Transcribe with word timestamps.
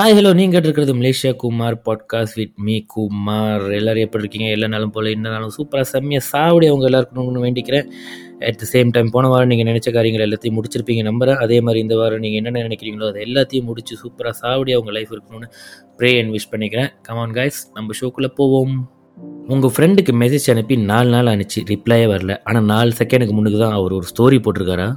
Hi 0.00 0.12
hello 0.12 0.34
நீங்கள் 0.34 0.60
கேட்டிருக்கிறது 0.60 0.92
Malaysia 0.98 1.36
Kumar 1.36 1.82
podcast 1.84 2.34
with 2.34 2.52
me 2.56 2.84
Kumar. 2.86 3.70
எல்லோரும் 3.70 4.02
எப்படி 4.02 4.22
இருக்கீங்க? 4.22 4.52
எல்லா 4.52 4.66
நாளும் 4.66 4.90
போல் 4.90 5.04
என்னனாலும் 5.04 5.34
நாளும் 5.34 5.50
சூப்பராக 5.58 5.80
செம்மையாக 5.80 6.26
சாவடி 6.32 6.66
அவங்க 6.66 6.90
எல்லாருக்கணும்னு 6.90 7.42
வேண்டிக்கிறேன். 7.46 7.86
அட் 8.38 8.56
த 8.56 8.66
சேம் 8.72 8.90
டைம் 8.90 9.10
போன 9.10 9.28
வாரம் 9.28 9.46
நீங்கள் 9.46 9.74
நினச்ச 9.74 9.92
காரியங்கள் 9.92 10.28
எல்லாத்தையும் 10.28 10.58
முடிச்சிருப்பீங்க 10.58 11.02
நம்புறேன். 11.10 11.34
அதே 11.34 11.60
மாதிரி 11.60 11.82
இந்த 11.82 11.96
வாரம் 11.96 12.18
நீங்கள் 12.18 12.42
என்னென்ன 12.42 12.68
நினைக்கிறீங்களோ 12.68 13.08
அது 13.08 13.20
எல்லாத்தையும் 13.20 13.64
முடிச்சு 13.64 13.96
சூப்பராக 13.96 14.32
சாவடி 14.42 14.72
அவங்க 14.72 14.90
லைஃப் 14.90 15.12
இருக்கணும்னு 15.12 15.50
ப்ரே 15.98 16.20
அண்ட் 16.20 16.34
விஷ் 16.34 16.50
பண்ணிக்கிறேன். 16.50 16.88
கமான் 17.02 17.32
காய்ஸ் 17.32 17.70
நம்ம 17.74 17.92
ஷோக்குள்ளே 18.00 18.26
போவோம். 18.26 18.90
உங்கள் 19.48 19.70
ஃப்ரெண்டுக்கு 19.70 20.12
மெசேஜ் 20.12 20.50
அனுப்பி 20.50 20.76
நாலு 20.76 21.10
நாள் 21.10 21.26
அனுப்பிச்சு 21.26 21.60
ரிப்ளையே 21.60 22.08
வரல. 22.14 22.36
ஆனால் 22.44 22.64
நாலு 22.64 22.92
செகண்டுக்கு 22.98 23.30
முன்னுக்கு 23.30 23.58
தான் 23.58 23.72
அவர் 23.72 23.92
ஒரு 23.92 24.06
ஸ்டோரி 24.16 24.42
போட்டிருக்காரா? 24.42 24.96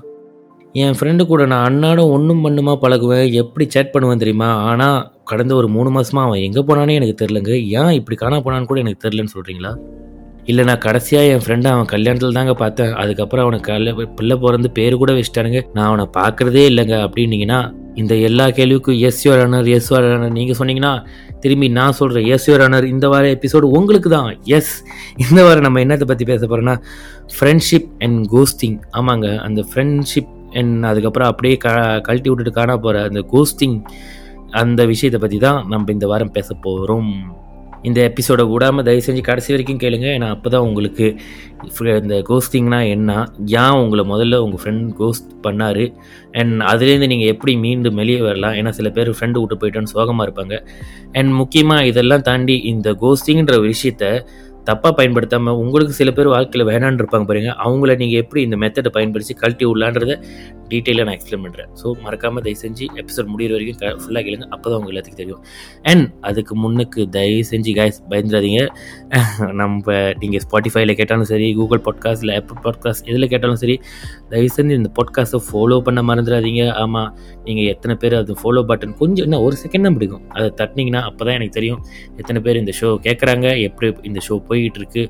என் 0.82 0.96
ஃப்ரெண்டு 0.98 1.24
கூட 1.32 1.42
நான் 1.50 1.66
அன்னாடம் 1.70 2.12
ஒன்றும் 2.14 2.44
பண்ணுமா 2.44 2.74
பழகுவேன் 2.84 3.28
எப்படி 3.42 3.66
சேட் 3.74 3.92
பண்ணுவேன் 3.94 4.21
தெரியுமா? 4.21 4.48
ஆனால் 4.70 4.96
கடந்த 5.32 5.54
ஒரு 5.60 5.68
மூணு 5.74 5.89
மாதமாக 5.96 6.28
அவன் 6.28 6.46
எங்கே 6.46 6.61
போனானே 6.70 6.93
எனக்கு 7.00 7.16
தெரிலங்க 7.20 7.52
ஏன் 7.82 7.92
இப்படி 7.97 8.16
காணா 8.21 8.38
போனான்னு 8.46 8.70
கூட 8.71 8.80
எனக்கு 8.83 9.04
தெரிலன்னு 9.06 9.33
சொல்கிறீங்களா 9.36 9.71
இல்லை 10.52 10.64
நான் 10.70 10.82
கடைசியாக 10.86 11.30
என் 11.33 11.44
ஃப்ரெண்டை 11.44 11.70
அவன் 11.75 11.92
கல்யாணத்தில் 11.94 12.38
தாங்க 12.38 12.54
பார்த்தேன். 12.61 12.92
அதுக்கப்புறம் 13.02 13.46
அவனை 13.46 13.60
கல்ல 13.68 13.94
பிள்ளை 14.18 14.36
பிறந்து 14.46 14.70
பேர் 14.78 15.00
கூட 15.04 15.11
வச்சுட்டானுங்க. 15.18 15.61
நான் 15.75 15.89
அவனை 15.92 16.06
பார்க்குறதே 16.18 16.64
இல்லைங்க. 16.71 16.96
அப்படின்னீங்கன்னா 17.08 17.60
இந்த 18.02 18.14
எல்லா 18.28 18.46
கேள்விக்கும் 18.58 19.00
yes 19.08 19.24
your 19.25 19.39
runner 19.44 19.69
yes 19.78 19.89
your 19.94 20.05
runner 20.11 20.36
நீங்கள் 20.39 20.58
சொன்னீங்கன்னா 20.60 20.94
திரும்பி 21.44 21.68
நான் 21.80 21.97
சொல்கிறேன் 22.00 22.28
எஸ் 22.36 22.47
யோர் 22.50 22.61
ரன்னர் 22.64 22.92
இந்த 22.94 23.08
வார 23.14 23.28
எபிசோடு 23.38 23.66
உங்களுக்கு 23.80 24.10
தான். 24.18 24.30
எஸ் 24.58 24.75
இந்த 25.25 25.39
வாரம் 25.47 25.68
நம்ம 25.68 25.83
என்னத்தை 25.86 26.08
பற்றி 26.11 26.28
பேச 26.32 26.42
போகிறோன்னா 26.46 26.78
ஃப்ரெண்ட்ஷிப் 27.38 27.89
அண்ட் 28.05 28.21
கோஸ்டிங் 28.36 28.78
ஆமாங்க. 29.00 29.30
அந்த 29.47 29.64
ஃப்ரெண்ட்ஷிப் 29.69 30.32
அண்ட் 30.60 30.89
அதுக்கப்புறம் 30.92 31.32
அப்படியே 31.34 31.57
க 31.66 31.70
கழட்டி 32.08 32.30
விட்டுட்டு 32.30 32.58
காண 32.59 32.78
போகிற 32.86 33.06
அந்த 33.11 33.23
கோஸ்டிங் 33.34 33.78
அந்த 34.64 34.81
விஷயத்தை 34.94 35.22
பற்றி 35.22 35.39
தான் 35.48 35.61
நம்ம 35.73 35.92
இந்த 35.98 36.08
வாரம் 36.11 36.36
பேச 36.38 36.50
போகிறோம் 36.67 37.09
இந்த 37.88 38.00
எபிசோடை 38.09 38.44
விடாமல் 38.50 38.86
தயவு 38.88 39.02
செஞ்சு 39.05 39.22
கடைசி 39.30 39.50
வரைக்கும் 39.53 39.80
கேளுங்க. 39.81 40.08
ஏன்னா 40.17 40.27
அப்போ 40.36 40.50
தான் 40.53 40.66
உங்களுக்கு 40.67 41.05
இந்த 42.02 42.17
கோஸ்டிங்னா 42.30 42.80
என்ன? 42.94 43.11
ஏன் 43.61 43.80
உங்களை 43.81 44.03
முதல்ல 44.11 44.38
உங்கள் 44.45 44.61
ஃப்ரெண்ட் 44.61 44.86
கோஸ்ட் 45.00 45.27
பண்ணார்? 45.45 45.83
அண்ட் 46.42 46.55
அதுலேருந்து 46.72 47.09
நீங்கள் 47.14 47.31
எப்படி 47.33 47.53
மீண்டும் 47.66 47.99
வெளியே 48.02 48.22
வரலாம்? 48.27 48.55
ஏன்னா 48.59 48.73
சில 48.77 48.89
பேர் 48.97 49.11
ஃப்ரெண்டு 49.17 49.42
விட்டு 49.42 49.58
போயிட்டோன்னு 49.64 49.94
சோகமாக 49.95 50.27
இருப்பாங்க. 50.27 50.58
அண்ட் 51.17 51.33
முக்கியமாக 51.42 51.89
இதெல்லாம் 51.92 52.25
தாண்டி 52.30 52.58
இந்த 52.73 52.92
கோஸ்டிங்கிற 53.03 53.58
விஷயத்த 53.70 54.05
தப்பாக 54.67 54.94
பயன்படுத்தாமல் 54.97 55.58
உங்களுக்கு 55.61 55.94
சில 56.00 56.09
பேர் 56.17 56.30
வாழ்க்கையில் 56.33 56.67
வேணான்னு 56.69 57.00
இருப்பாங்க 57.02 57.25
பாருங்க. 57.30 57.52
அவங்கள 57.66 57.92
நீங்கள் 58.02 58.22
எப்படி 58.23 58.42
இந்த 58.47 58.58
மெத்தடை 58.64 58.92
பயன்படுத்தி 58.97 59.33
கழட்டி 59.42 59.66
விடலான்றத 59.70 60.14
டீட்டெயிலாக 60.72 61.05
நான் 61.08 61.17
எக்ஸ்பிளைன் 61.17 61.44
பண்ணுறேன் 61.45 61.70
ஸோ 61.80 61.88
மறக்காமல் 62.03 62.44
தயவு 62.45 62.59
செஞ்சு 62.64 62.86
எபிசோட் 63.02 63.28
முடிகிற 63.31 63.53
வரைக்கும் 63.55 64.00
ஃபுல்லாக 64.03 64.23
கேளுங்க. 64.28 64.45
அப்போ 64.55 64.66
தான் 64.70 64.78
உங்கள் 64.80 64.94
எல்லாத்துக்கும் 64.94 65.22
தெரியும். 65.23 65.42
அண்ட் 65.92 66.05
அதுக்கு 66.30 66.53
முன்னுக்கு 66.64 67.02
தயவு 67.17 67.42
செஞ்சு 67.52 67.73
காய்ஸ் 67.80 68.00
பயந்துடாதீங்க. 68.11 68.61
நம்ம 69.61 69.95
நீங்கள் 70.22 70.44
ஸ்பாட்டிஃபைல 70.45 70.94
கேட்டாலும் 71.00 71.30
சரி 71.33 71.48
கூகுள் 71.59 71.83
பாட்காஸ்ட் 71.88 72.23
இல்லை 72.25 72.38
ஆப்பிள் 72.42 72.61
பாட்காஸ்ட் 72.67 73.05
எதில் 73.11 73.30
கேட்டாலும் 73.33 73.61
சரி 73.64 73.75
தயவு 74.31 74.50
செஞ்சு 74.58 74.80
இந்த 74.81 74.92
பாட்காஸ்ட்டை 75.00 75.42
ஃபாலோ 75.50 75.80
பண்ண 75.89 76.02
மறந்துடாதீங்க. 76.11 76.64
ஆமாம் 76.83 77.11
நீங்கள் 77.48 77.70
எத்தனை 77.73 77.95
பேர் 78.03 78.17
அது 78.22 78.38
ஃபாலோ 78.44 78.64
பட்டன் 78.72 78.95
கொஞ்சம் 79.02 79.25
இன்னும் 79.27 79.45
ஒரு 79.48 79.58
செகண்ட் 79.64 79.88
தான் 79.89 79.98
பிடிக்கும். 80.00 80.23
அதை 80.36 80.48
தட்டினீங்கன்னா 80.61 81.03
அப்போ 81.09 81.22
தான் 81.25 81.38
எனக்கு 81.39 81.58
தெரியும் 81.59 81.81
எத்தனை 82.22 82.42
பேர் 82.48 82.61
இந்த 82.64 82.73
ஷோ 82.81 82.89
கேட்குறாங்க 83.08 83.48
எப்படி 83.67 83.89
இந்த 84.11 84.20
ஷோ 84.27 84.36
இருக்கு 84.69 85.03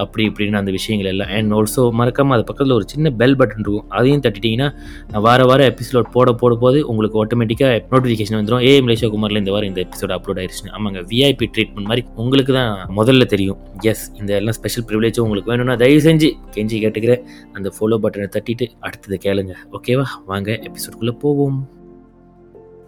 அப்படி 0.00 0.22
இப்படின்னு 0.28 0.58
அந்த 0.60 0.72
விஷயங்கள் 0.76 1.08
எல்லாம். 1.12 1.30
அண்ட் 1.36 1.52
ஆல்சோ 1.56 1.90
மறக்காமல் 2.00 2.34
அது 2.36 2.44
பக்கத்தில் 2.48 2.74
ஒரு 2.76 2.84
சின்ன 2.92 3.10
பெல் 3.20 3.36
பட்டன் 3.38 3.62
இருக்கும். 3.62 3.88
அதையும் 3.98 4.22
தட்டிட்டிங்கன்னா 4.26 4.68
நான் 5.12 5.24
வார 5.26 5.62
எபிசோட் 5.72 6.12
போட 6.16 6.32
போட 6.42 6.54
போது 6.64 6.78
உங்களுக்கு 6.90 7.20
ஆட்டோமேட்டிக்காக 7.22 7.80
நோட்டிஃபிகேஷன் 7.92 8.38
வந்துடும் 8.38 8.64
ஏ 8.68 8.72
மலேசியா 8.86 9.10
குமாரில் 9.14 9.40
இந்த 9.42 9.50
வாரம் 9.50 9.70
இந்த 9.72 9.80
எபிசோட் 9.86 10.14
அப்லோட் 10.16 10.40
ஆயிடுச்சு 10.42 10.72
ஆமாங்க 10.78 11.02
விஐபி 11.12 11.48
ட்ரீட்மெண்ட் 11.56 11.90
மாதிரி 11.92 12.04
உங்களுக்கு 12.24 12.54
தான் 12.60 12.72
முதல்ல 13.00 13.26
தெரியும். 13.34 13.58
எஸ் 13.92 14.06
இந்த 14.20 14.32
எல்லாம் 14.40 14.58
ஸ்பெஷல் 14.60 14.86
ப்ரிவிலேஜும் 14.90 15.26
உங்களுக்கு 15.28 15.52
வேணும்னா 15.52 15.76
தயவு 15.84 16.02
செஞ்சு 16.08 16.30
கெஞ்சி 16.56 16.78
கேட்டுக்கிறேன் 16.84 17.24
அந்த 17.52 17.72
ஃபாலோ 17.78 17.98
பட்டனை 18.04 18.28
தட்டிட்டு 18.36 18.68
அடுத்தது 18.80 19.18
கேளுங்க. 19.26 19.54
ஓகேவா 19.78 20.06
வாங்க 20.32 20.60
எபிசோட்குள்ளே 20.68 21.16
போவோம். 21.24 21.58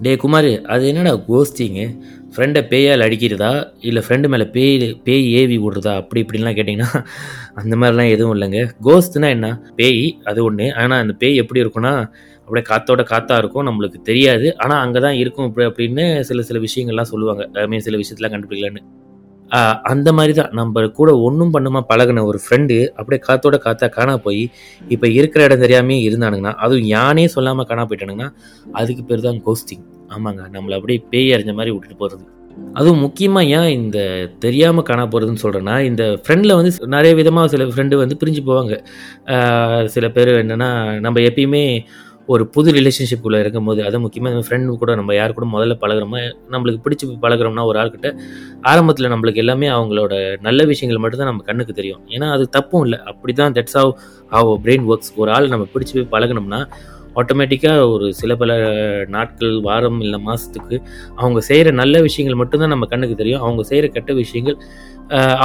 டே 0.01 0.11
குமார் 0.23 0.49
அது 0.73 0.89
என்னடா 0.89 1.13
கோஸ்டிங்கு 1.29 1.85
ஃப்ரெண்டை 2.35 2.61
பேயால் 2.73 3.05
அடிக்கிறதா? 3.07 3.51
இல்லை 3.81 4.03
ஃப்ரெண்டு 4.07 4.27
மேலே 4.29 4.45
பேய் 4.57 4.77
பேய் 5.07 5.25
ஏவி 5.41 5.57
விடுறதா? 5.59 5.93
அப்படி 6.03 6.21
இப்படின்லாம் 6.25 6.57
கேட்டிங்கன்னா 6.59 6.91
அந்த 7.55 7.75
மாதிரிலாம் 7.77 8.11
எதுவும் 8.15 8.35
இல்லைங்க. 8.37 8.61
கோஸ்ட்னா 8.87 9.29
என்ன? 9.37 9.49
பேய் 9.77 10.03
அது 10.25 10.45
ஒன்று 10.45 10.67
ஆனால் 10.75 11.03
அந்த 11.05 11.15
பேய் 11.23 11.41
எப்படி 11.43 11.63
இருக்குன்னா 11.65 11.95
அப்படியே 12.45 12.67
காத்தோட 12.71 13.03
காத்தா 13.13 13.37
இருக்கும் 13.39 13.69
நம்மளுக்கு 13.69 14.01
தெரியாது. 14.03 14.47
ஆனால் 14.57 14.83
அங்கே 14.85 15.01
தான் 15.07 15.19
இருக்கும் 15.23 15.49
இப்படி 15.49 15.67
அப்படின்னு 15.71 16.07
சில 16.21 16.43
சில 16.43 16.61
விஷயங்கள்லாம் 16.67 17.13
சொல்லுவாங்க. 17.15 17.45
ஐ 17.55 17.67
மீன் 17.67 17.87
சில 17.89 17.99
விஷயத்தெலாம் 18.03 18.35
கண்டுபிடிக்கலான்னு. 18.35 18.85
அந்த 19.83 20.13
மாதிரி 20.13 20.33
தான் 20.33 20.51
நம்ம 20.51 20.87
கூட 20.89 21.17
ஒன்றும் 21.17 21.53
பண்ணுமா 21.55 21.81
பழகின 21.89 22.25
ஒரு 22.25 22.39
ஃப்ரெண்டு 22.39 22.91
அப்படியே 22.97 23.21
காத்தோட 23.29 23.57
காத்தா 23.57 23.89
காணா 23.89 24.17
போய் 24.17 24.51
இப்போ 24.89 25.09
இருக்கிற 25.09 25.45
இடம் 25.45 25.59
தெரியாமே 25.59 26.11
இருந்தானுங்கன்னா 26.11 26.55
அதுவும் 26.55 26.87
யானே 26.87 27.27
சொல்லாமல் 27.27 27.65
காணா 27.65 27.83
போயிட்டானுங்கன்னா 27.83 28.31
அதுக்கு 28.73 29.05
பேர் 29.05 29.21
தான் 29.21 29.43
கோஸ்டிங் 29.47 29.85
ஆமாங்க. 30.09 30.43
நம்மளை 30.49 30.73
அப்படியே 30.73 31.03
பேய் 31.11 31.33
அறிஞ்ச 31.33 31.55
மாதிரி 31.55 31.71
விட்டுட்டு 31.71 31.97
போகிறது 31.97 32.25
அதுவும் 32.77 32.99
முக்கியமாக 32.99 33.47
ஏன் 33.47 33.71
இந்த 33.71 33.99
தெரியாமல் 34.39 34.83
காணா 34.83 35.05
போகிறதுன்னு 35.05 35.43
சொல்கிறேன்னா 35.43 35.79
இந்த 35.81 36.19
ஃப்ரெண்டில் 36.25 36.55
வந்து 36.55 36.87
நிறைய 36.87 37.15
விதமாக 37.15 37.49
சில 37.49 37.65
ஃப்ரெண்டு 37.65 37.97
வந்து 37.97 38.17
பிரிஞ்சு 38.21 38.43
போவாங்க. 38.47 38.75
சில 39.87 40.09
பேர் 40.09 40.29
என்னென்னா 40.29 41.01
நம்ம 41.01 41.21
எப்பயுமே 41.21 41.87
ஒரு 42.33 42.45
புது 42.55 42.69
ரிலேஷன்ஷிப்புக்குள்ளே 42.79 43.39
இருக்கும்போது 43.45 43.81
அதை 43.89 43.99
முக்கியமாக 44.05 44.33
நம்ம 44.35 44.47
ஃப்ரெண்டு 44.49 44.77
கூட 44.83 44.95
நம்ம 45.01 45.15
யார் 45.19 45.37
கூட 45.37 45.47
முதல்ல 45.55 45.75
பழகிறோமோ 45.83 46.21
நம்மளுக்கு 46.55 46.83
பிடிச்சி 46.87 47.07
பழகிறோம்னா 47.25 47.65
ஒரு 47.71 47.79
ஆள்கிட்ட 47.83 48.11
ஆரம்பத்தில் 48.73 49.13
நம்மளுக்கு 49.15 49.43
எல்லாமே 49.45 49.69
அவங்களோட 49.77 50.13
நல்ல 50.49 50.67
விஷயங்கள் 50.73 51.03
மட்டும்தான் 51.05 51.31
நம்ம 51.33 51.47
கண்ணுக்கு 51.49 51.79
தெரியும். 51.81 52.03
ஏன்னா 52.15 52.29
அது 52.37 52.47
தப்பும் 52.59 52.85
இல்லை. 52.87 52.99
அப்படி 53.13 53.35
தான் 53.41 53.57
that's 53.59 53.79
how 53.81 53.93
how 54.37 54.53
brain 54.67 54.87
works 54.93 55.13
ஒரு 55.23 55.33
ஆள் 55.37 55.53
நம்ம 55.55 55.67
பிடிச்சி 55.75 55.95
போய் 55.97 56.13
பழகினோம்னா 56.15 56.61
ஆட்டோமேட்டிக்காக 57.21 57.85
ஒரு 57.93 58.07
சில 58.19 58.33
பல 58.41 58.53
நாட்கள் 59.15 59.55
வாரம் 59.69 59.99
இல்லை 60.05 60.19
மாதத்துக்கு 60.27 60.77
அவங்க 61.21 61.41
செய்கிற 61.49 61.71
நல்ல 61.81 62.01
விஷயங்கள் 62.07 62.41
மட்டும்தான் 62.41 62.73
நம்ம 62.75 62.87
கண்ணுக்கு 62.93 63.17
தெரியும். 63.23 63.43
அவங்க 63.47 63.63
செய்கிற 63.71 63.87
கெட்ட 63.97 64.13
விஷயங்கள் 64.23 64.57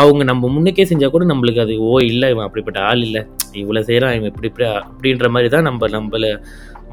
அவங்க 0.01 0.23
நம்ம 0.29 0.49
முன்னுக்கே 0.55 0.85
செஞ்சால் 0.89 1.13
கூட 1.15 1.25
நம்மளுக்கு 1.31 1.63
அது 1.65 1.73
ஓ 1.89 1.93
இல்லை 2.11 2.27
இவன் 2.33 2.47
அப்படிப்பட்ட 2.47 2.79
ஆள் 2.89 3.03
இல்லை. 3.07 3.21
இவ்வளோ 3.61 3.81
செய்கிறான் 3.89 4.15
இவன் 4.17 4.29
இப்படி 4.31 4.49
இப்படி 4.51 4.65
அப்படின்ற 4.89 5.27
மாதிரி 5.35 5.49
தான் 5.55 5.67
நம்ம 5.69 5.89
நம்மளை 5.95 6.31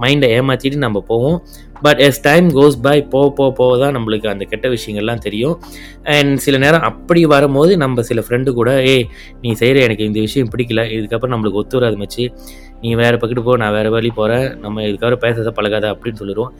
மைண்டை 0.02 0.28
ஏமாற்றிட்டு 0.36 0.78
நம்ம 0.86 1.00
போவோம். 1.10 1.38
But 1.84 2.00
as 2.06 2.20
time 2.26 2.46
goes 2.56 2.76
by 2.86 2.96
போக 3.12 3.26
போக 3.36 3.50
போக 3.58 3.76
தான் 3.82 3.94
நம்மளுக்கு 3.96 4.26
அந்த 4.32 4.44
கெட்ட 4.50 4.66
விஷயங்கள்லாம் 4.74 5.22
தெரியும். 5.26 5.54
அண்ட் 6.16 6.34
சில 6.44 6.56
நேரம் 6.64 6.84
அப்படி 6.90 7.20
வரும்போது 7.34 7.72
நம்ம 7.82 8.02
சில 8.08 8.22
ஃப்ரெண்டு 8.26 8.52
கூட 8.58 8.70
ஏ 8.88 8.96
நீ 9.42 9.52
செய்கிற 9.60 9.80
எனக்கு 9.86 10.08
இந்த 10.10 10.20
விஷயம் 10.26 10.50
பிடிக்கல. 10.54 10.84
இதுக்கப்புறம் 10.96 11.34
நம்மளுக்கு 11.36 11.60
ஒத்து 11.62 11.78
வராது 11.80 11.98
மச்சு. 12.02 12.26
நீ 12.82 12.90
வேறு 13.00 13.16
பக்கத்து 13.22 13.42
போ 13.46 13.54
நான் 13.62 13.74
வேறு 13.78 13.90
வழி 13.94 14.10
போகிறேன் 14.18 14.46
நம்ம 14.64 14.84
இதுக்கப்புறம் 14.88 15.22
பேசுறத 15.24 15.50
பழகாத 15.58 15.86
அப்படின்னு 15.94 16.20
சொல்லிடுவோம். 16.20 16.52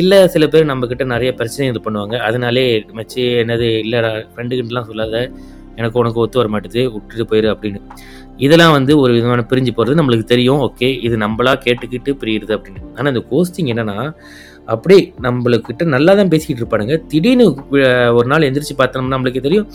இல்லை 0.00 0.18
சில 0.34 0.46
பேர் 0.54 0.70
நம்மக்கிட்ட 0.70 1.04
நிறைய 1.14 1.32
பிரச்சனை 1.40 1.68
இது 1.72 1.82
பண்ணுவாங்க. 1.86 2.16
அதனாலே 2.28 2.64
மச்சு 2.98 3.22
என்னது 3.44 3.68
இல்லை 3.84 4.00
ஃப்ரெண்டுக்கிட்டலாம் 4.32 4.90
சொல்லாத. 4.90 5.16
எனக்கு 5.80 6.00
உனக்கு 6.00 6.22
ஒத்து 6.22 6.38
வர 6.38 6.48
மாட்டேது 6.54 6.80
விட்டுட்டு 6.94 7.24
போயிரு 7.30 7.48
அப்படின்னு. 7.52 7.80
இதெல்லாம் 8.46 8.74
வந்து 8.76 8.92
ஒரு 9.02 9.12
விதமான 9.16 9.44
பிரிஞ்சு 9.50 9.72
போகிறது 9.76 9.98
நம்மளுக்கு 10.00 10.26
தெரியும். 10.32 10.60
ஓகே 10.66 10.88
இது 11.06 11.16
நம்மளா 11.24 11.52
கேட்டுக்கிட்டு 11.66 12.12
பிரியுது 12.20 12.54
அப்படின்னு. 12.56 12.82
ஆனால் 12.96 13.10
இந்த 13.14 13.22
கோஸ்டிங் 13.32 13.70
என்னென்னா 13.72 13.96
அப்படியே 14.72 15.02
நம்மளுக்கிட்ட 15.26 15.84
நல்லா 15.94 16.12
தான் 16.18 16.30
பேசிக்கிட்டு 16.32 16.62
இருப்பானுங்க. 16.62 16.96
திடீர்னு 17.12 17.46
ஒரு 18.18 18.26
நாள் 18.32 18.46
எந்திரிச்சு 18.48 18.76
பார்த்தோம்னா 18.80 19.14
நம்மளுக்கு 19.16 19.46
தெரியும். 19.46 19.68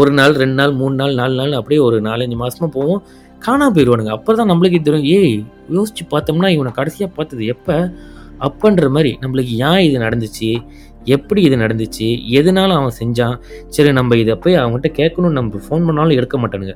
ஒரு 0.00 0.10
நாள் 0.18 0.34
ரெண்டு 0.42 0.56
நாள் 0.60 0.72
மூணு 0.80 0.94
நாள் 1.02 1.14
நாலு 1.20 1.34
நாள் 1.40 1.54
அப்படியே 1.60 1.80
ஒரு 1.88 1.98
நாலஞ்சு 2.08 2.36
மாதமாக 2.42 2.70
போவோம். 2.78 3.00
காணாம 3.46 3.72
போயிடுவானுங்க. 3.76 4.12
அப்போ 4.18 4.34
தான் 4.40 4.50
நம்மளுக்கு 4.52 4.80
தெரியும். 4.88 5.08
ஏய் 5.16 5.36
யோசிச்சு 5.76 6.04
பார்த்தோம்னா 6.12 6.50
இவனை 6.56 6.72
கடைசியாக 6.80 7.10
பார்த்தது 7.18 7.44
எப்போ? 7.54 7.76
அப்பன்ற 8.46 8.86
மாதிரி 8.94 9.10
நம்மளுக்கு 9.22 9.52
ஏன் 9.68 9.82
இது 9.88 9.98
நடந்துச்சு? 10.04 10.48
எப்படி 11.16 11.40
இது 11.48 11.56
நடந்துச்சு 11.62 12.06
எதனால 12.38 12.76
அவன் 12.80 12.96
செஞ்சான். 13.00 13.36
சரி 13.76 13.92
நம்ம 13.98 14.16
இதை 14.22 14.34
போய் 14.44 14.60
அவங்ககிட்ட 14.62 14.90
கேட்கணும்னு 15.00 15.38
நம்ம 15.38 15.60
ஃபோன் 15.66 15.86
பண்ணாலும் 15.88 16.16
எடுக்க 16.20 16.38
மாட்டானுங்க. 16.42 16.74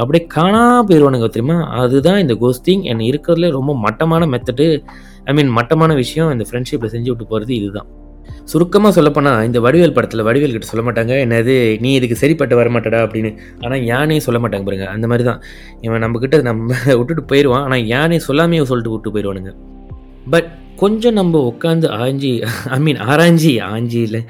அப்படியே 0.00 0.24
காணா 0.36 0.62
போயிடுவானுங்க 0.88 1.28
தெரியுமா? 1.34 1.58
அதுதான் 1.82 2.22
இந்த 2.24 2.34
கோஸ்டிங் 2.42 2.82
என்னை 2.92 3.04
இருக்கிறதுல 3.12 3.50
ரொம்ப 3.58 3.74
மட்டமான 3.84 4.26
மெத்தடு 4.34 4.66
ஐ 5.30 5.34
மீன் 5.38 5.52
மட்டமான 5.58 5.94
விஷயம் 6.02 6.32
இந்த 6.34 6.46
ஃப்ரெண்ட்ஷிப்பில் 6.48 6.92
செஞ்சு 6.96 7.10
விட்டு 7.12 7.26
போகிறது 7.32 7.54
இதுதான். 7.60 7.88
சுருக்கமாக 8.50 8.92
சொல்லப்போனால் 8.96 9.44
இந்த 9.48 9.58
வடிவேல் 9.64 9.94
படத்தில் 9.96 10.24
வடிவேல் 10.28 10.54
கிட்ட 10.54 10.68
சொல்ல 10.70 10.82
மாட்டாங்க. 10.86 11.12
என்னது 11.24 11.54
நீ 11.84 11.90
இதுக்கு 11.98 12.16
சரிப்பட்டு 12.22 12.54
வரமாட்டடா 12.60 13.00
அப்படின்னு. 13.06 13.30
ஆனால் 13.64 13.82
யானே 13.92 14.18
சொல்ல 14.26 14.38
மாட்டாங்க 14.42 14.66
பாருங்க. 14.68 14.88
அந்த 14.96 15.06
மாதிரி 15.12 15.26
தான் 15.30 15.40
இவன் 15.86 16.04
நம்மக்கிட்ட 16.04 16.42
நம்ம 16.50 16.74
விட்டுட்டு 16.98 17.24
போயிடுவான் 17.32 17.64
ஆனால் 17.68 17.84
யானே 17.94 18.18
சொல்லாமே 18.28 18.62
சொல்லிட்டு 18.72 18.94
விட்டு 18.94 19.14
போயிடுவானுங்க 19.16 19.52
பட் 20.34 20.48
கொஞ்சம் 20.82 21.16
நம்ம 21.18 21.40
உட்காந்து 21.50 21.86
ஆஞ்சி 22.04 22.30
ஐ 22.76 22.78
மீன் 22.86 22.98
ஆராய்ஞ்சி 23.10 23.52
ஆஞ்சி 23.74 23.98
இல்லை. 24.06 24.20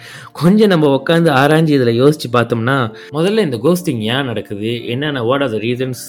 கொஞ்சம் 0.40 0.70
நம்ம 0.72 0.90
உட்காந்து 0.98 1.31
ஆராய்ஞ்சி 1.43 1.72
இதில் 1.78 1.98
யோசித்து 2.02 2.28
பார்த்தோம்னா 2.37 2.76
முதல்ல 3.16 3.44
இந்த 3.46 3.58
கோஸ்டிங் 3.64 4.02
ஏன் 4.14 4.28
நடக்குது? 4.31 4.72
என்னென்ன 4.94 5.22
what 5.28 5.44
are 5.46 5.54
the 5.54 5.60
reasons 5.66 6.02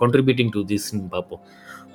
contributing 0.00 0.52
to 0.56 0.62
திஸ்ன்னு 0.70 1.10
பார்ப்போம். 1.14 1.42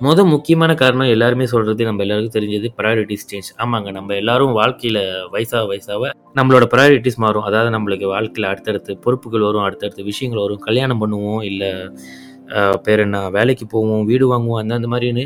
மொதல் 0.05 0.29
முக்கியமான 0.33 0.71
காரணம் 0.81 1.11
எல்லாருமே 1.15 1.45
சொல்கிறது 1.51 1.87
நம்ம 1.89 2.01
எல்லாருக்கும் 2.05 2.35
தெரிஞ்சது 2.37 2.69
ப்ரையாரிட்டிஸ் 2.79 3.27
சேஞ்ச் 3.31 3.49
ஆமாங்க 3.63 3.91
நம்ம 3.97 4.15
எல்லாரும் 4.21 4.53
வாழ்க்கையில் 4.59 5.01
வயசாக 5.33 5.63
வயசாக 5.71 6.11
நம்மளோட 6.39 6.65
ப்ரையாரிட்டிஸ் 6.73 7.19
மாறும். 7.25 7.45
அதாவது 7.49 7.71
நம்மளுக்கு 7.75 8.07
வாழ்க்கையில் 8.15 8.49
அடுத்தடுத்து 8.51 8.93
பொறுப்புகள் 9.05 9.47
வரும் 9.47 9.65
அடுத்தடுத்து 9.67 10.09
விஷயங்கள் 10.11 10.43
வரும். 10.45 10.63
கல்யாணம் 10.69 11.03
பண்ணுவோம் 11.03 11.43
இல்லை 11.51 11.71
பேர் 12.85 13.01
uh, 13.01 13.05
என்ன 13.05 13.19
வேலைக்கு 13.35 13.65
போவோம் 13.71 14.03
வீடு 14.09 14.25
வாங்குவோம் 14.31 14.59
அந்த 14.61 14.73
அந்த 14.79 14.87
மாதிரின்னு 14.91 15.23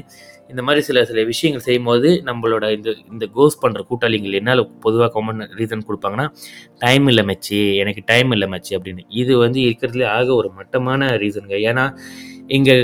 இந்த 0.49 0.61
மாதிரி 0.61 0.81
சில 0.85 1.03
சில 1.05 1.23
விஷயங்கள் 1.23 1.65
செய்யும்போது 1.65 2.09
நம்மளோட 2.25 2.65
இந்த 2.71 2.89
இந்த 3.11 3.25
கோஸ் 3.35 3.59
பண்ணுற 3.61 3.81
கூட்டாளிகள் 3.81 4.37
என்னால் 4.39 4.63
பொதுவாக 4.79 5.09
காமன் 5.11 5.43
ரீசன் 5.59 5.85
கொடுப்பாங்கன்னா 5.87 6.27
டைம் 6.79 7.07
இல்லை 7.07 7.23
மச்சி 7.23 7.59
எனக்கு 7.75 8.03
டைம் 8.05 8.31
இல்லை 8.31 8.47
மச்சி 8.47 8.71
அப்படின்னு. 8.77 9.03
இது 9.09 9.37
வந்து 9.37 9.59
இருக்கிறதுலே 9.59 10.07
ஆக 10.09 10.27
ஒரு 10.35 10.51
மட்டமான 10.55 11.11
ரீசனுங்க 11.15 11.59
ஏன்னா 11.69 11.85
இங்கே 12.47 12.77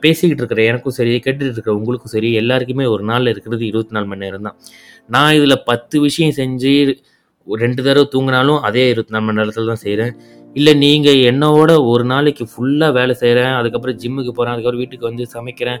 பேசிக்கிட்டு 0.00 0.42
இருக்கிற 0.42 0.62
எனக்கும் 0.62 0.96
சரி 0.96 1.10
கேட்டுட்டு 1.16 1.54
இருக்கிற 1.54 1.74
உங்களுக்கும் 1.74 2.12
சரி 2.12 2.28
எல்லாருக்குமே 2.32 2.84
ஒரு 2.84 3.02
நாளில் 3.02 3.32
இருக்கிறது 3.32 3.64
இருபத்தி 3.66 3.94
நாலு 3.94 4.06
மணி 4.06 4.24
நேரம் 4.24 4.42
தான் 4.42 4.58
நான் 5.08 5.34
இதில் 5.34 5.62
பத்து 5.64 5.96
விஷயம் 6.00 6.32
செஞ்சு 6.32 6.72
ரெண்டு 7.46 7.80
தடவை 7.82 8.06
தூங்கினாலும் 8.12 8.60
அதே 8.60 8.84
இருபத்தி 8.88 9.14
நாலு 9.14 9.26
மணி 9.26 9.40
நேரத்தில் 9.40 9.72
தான் 9.72 9.82
செய்கிறேன் 9.84 10.12
இல்லை 10.56 10.72
நீங்கள் 10.76 11.18
என்னோட 11.30 11.70
ஒரு 11.90 12.04
நாளைக்கு 12.04 12.44
ஃபுல்லாக 12.52 12.92
வேலை 12.92 13.14
செய்கிறேன் 13.14 13.54
அதுக்கப்புறம் 13.58 13.98
ஜிம்முக்கு 14.02 14.32
போகிறேன் 14.32 14.54
அதுக்கப்புறம் 14.54 14.82
வீட்டுக்கு 14.82 15.08
வந்து 15.08 15.24
சமைக்கிறேன் 15.34 15.80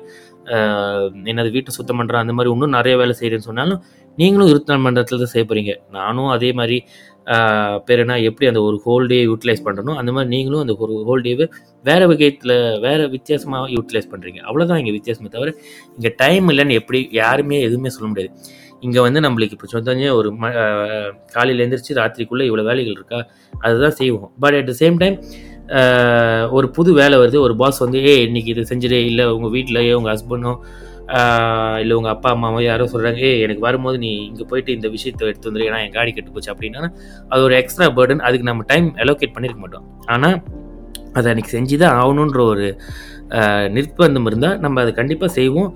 என்னது 1.30 1.50
வீட்டை 1.50 1.72
சுத்தம் 1.78 1.98
பண்ணுறேன் 2.00 2.22
அந்த 2.22 2.34
மாதிரி 2.36 2.52
இன்னும் 2.52 2.76
நிறைய 2.78 2.94
வேலை 2.96 3.14
செய்கிறேன்னு 3.20 3.48
சொன்னாலும் 3.48 3.80
நீங்களும் 4.18 4.50
இருபத்தி 4.50 4.72
நாலு 4.72 4.82
மணி 4.82 4.96
நேரத்தில் 4.96 5.22
தான் 5.22 5.32
செய்ய 5.32 5.44
போகிறீங்க 5.46 5.74
நானும் 5.90 6.30
அதே 6.30 6.50
மாதிரி 6.52 6.78
பேர் 7.86 8.02
என்ன 8.02 8.14
எப்படி 8.28 8.46
அந்த 8.50 8.60
ஒரு 8.68 8.76
ஹோல் 8.84 9.06
டே 9.06 9.18
யூட்டிலைஸ் 9.22 9.64
பண்ணுறனோ 9.66 9.92
அந்த 10.00 10.10
மாதிரி 10.12 10.30
நீங்களும் 10.34 10.62
அந்த 10.64 10.74
ஒரு 10.84 10.94
ஹோல் 11.08 11.24
டேவை 11.26 11.46
வேறு 11.84 12.06
வகையத்தில் 12.10 12.54
வேறு 12.80 13.04
வித்தியாசமாக 13.14 13.68
யூட்டிலைஸ் 13.76 14.10
பண்ணுறீங்க 14.12 14.40
அவ்வளோதான் 14.48 14.80
இங்கே 14.82 14.94
வித்தியாசமே 14.96 15.30
தவிர 15.36 15.52
இங்கே 15.98 16.12
டைம் 16.16 16.48
இல்லைன்னு 16.52 16.78
எப்படி 16.80 17.00
யாருமே 17.20 17.58
எதுவுமே 17.68 17.92
சொல்ல 17.96 18.08
முடியாது. 18.10 18.32
இங்கே 18.86 19.00
வந்து 19.06 19.20
நம்மளுக்கு 19.26 19.56
இப்போ 19.56 19.68
சொந்தஞ்சே 19.72 20.10
ஒரு 20.18 20.28
ம 20.42 20.50
காலையில் 21.34 21.62
எழுந்திரிச்சு 21.62 21.96
ராத்திரிக்குள்ளே 22.00 22.44
இவ்வளோ 22.50 22.64
வேலைகள் 22.68 22.96
இருக்கா? 22.98 23.18
அதுதான் 23.66 23.96
செய்வோம். 24.00 24.30
But 24.42 24.56
at 24.58 24.70
the 24.70 24.74
same 24.82 25.00
time 25.02 25.16
ஒரு 26.58 26.66
புது 26.76 26.90
வேலை 27.00 27.16
வருது. 27.22 27.38
ஒரு 27.46 27.54
பாஸ் 27.62 27.82
வந்து 27.84 27.98
ஏ 28.10 28.14
இன்னைக்கு 28.28 28.52
இது 28.54 28.70
செஞ்சிடு. 28.70 29.00
இல்லை 29.10 29.26
உங்கள் 29.36 29.52
வீட்டிலையோ 29.56 29.96
உங்கள் 30.00 30.14
ஹஸ்பண்டோ 30.14 30.54
இல்லை 31.82 31.94
உங்கள் 31.98 32.14
அப்பா 32.14 32.28
அம்மாவோ 32.34 32.60
யாரோ 32.68 32.84
சொல்கிறாங்க 32.92 33.20
ஏ 33.28 33.30
எனக்கு 33.44 33.62
வரும்போது 33.66 33.96
நீ 34.04 34.10
இங்கே 34.30 34.44
போயிட்டு 34.50 34.70
இந்த 34.78 34.88
விஷயத்தை 34.96 35.28
எடுத்து 35.30 35.48
வந்துடு 35.48 35.68
ஏன்னா 35.68 35.80
என் 35.84 35.94
காடி 35.96 36.10
கெட்டு 36.16 36.34
போச்சு 36.34 36.52
அப்படின்னா 36.54 36.82
அது 37.32 37.40
ஒரு 37.48 37.54
எக்ஸ்ட்ரா 37.60 37.88
பேர்டன் 37.98 38.24
அதுக்கு 38.28 38.48
நம்ம 38.50 38.66
டைம் 38.72 38.88
அலோகேட் 39.04 39.34
பண்ணியிருக்க 39.36 39.62
மாட்டோம். 39.64 39.86
ஆனால் 40.14 40.36
அதை 41.18 41.26
அன்றைக்கி 41.32 41.52
செஞ்சு 41.56 41.76
தான் 41.82 41.96
ஆகணுன்ற 42.02 42.40
ஒரு 42.52 42.66
நிர்பந்தம் 43.74 44.26
இருந்தால் 44.28 44.56
நம்ம 44.62 44.80
அதை 44.82 44.92
கண்டிப்பாக 44.98 45.30
செய்வோம். 45.36 45.68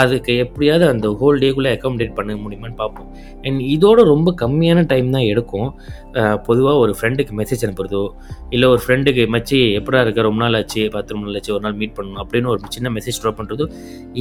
அதுக்கு 0.00 0.32
எப்படியாவது 0.42 0.84
அந்த 0.92 1.06
ஹோல் 1.20 1.40
டேக்குள்ளே 1.42 1.70
அக்காமடேட் 1.76 2.12
பண்ண 2.18 2.34
முடியுமான்னு 2.42 2.76
பார்ப்போம். 2.82 3.08
அண்ட் 3.46 3.60
இதோட 3.74 4.00
ரொம்ப 4.10 4.34
கம்மியான 4.42 4.84
டைம் 4.92 5.08
தான் 5.16 5.26
எடுக்கும். 5.32 5.70
பொதுவாக 6.48 6.76
ஒரு 6.84 6.92
ஃப்ரெண்டுக்கு 6.98 7.32
மெசேஜ் 7.40 7.64
அனுப்புறதோ 7.66 8.02
இல்லை 8.54 8.68
ஒரு 8.74 8.80
ஃப்ரெண்டுக்கு 8.84 9.24
மச்சி 9.34 9.58
எப்படா 9.78 10.02
இருக்க? 10.04 10.26
ரொம்ப 10.28 10.40
நாள் 10.44 10.58
ஆச்சு. 10.60 10.84
பத்து 10.96 11.14
ரொம்ப 11.16 11.26
நாள் 11.28 11.38
ஆச்சு. 11.40 11.54
ஒரு 11.56 11.64
நாள் 11.66 11.78
மீட் 11.80 11.96
பண்ணணும். 11.98 12.20
அப்படின்னு 12.24 12.52
ஒரு 12.54 12.72
சின்ன 12.76 12.92
மெசேஜ் 12.98 13.20
ட்ராப் 13.24 13.40
பண்ணுறதோ 13.40 13.66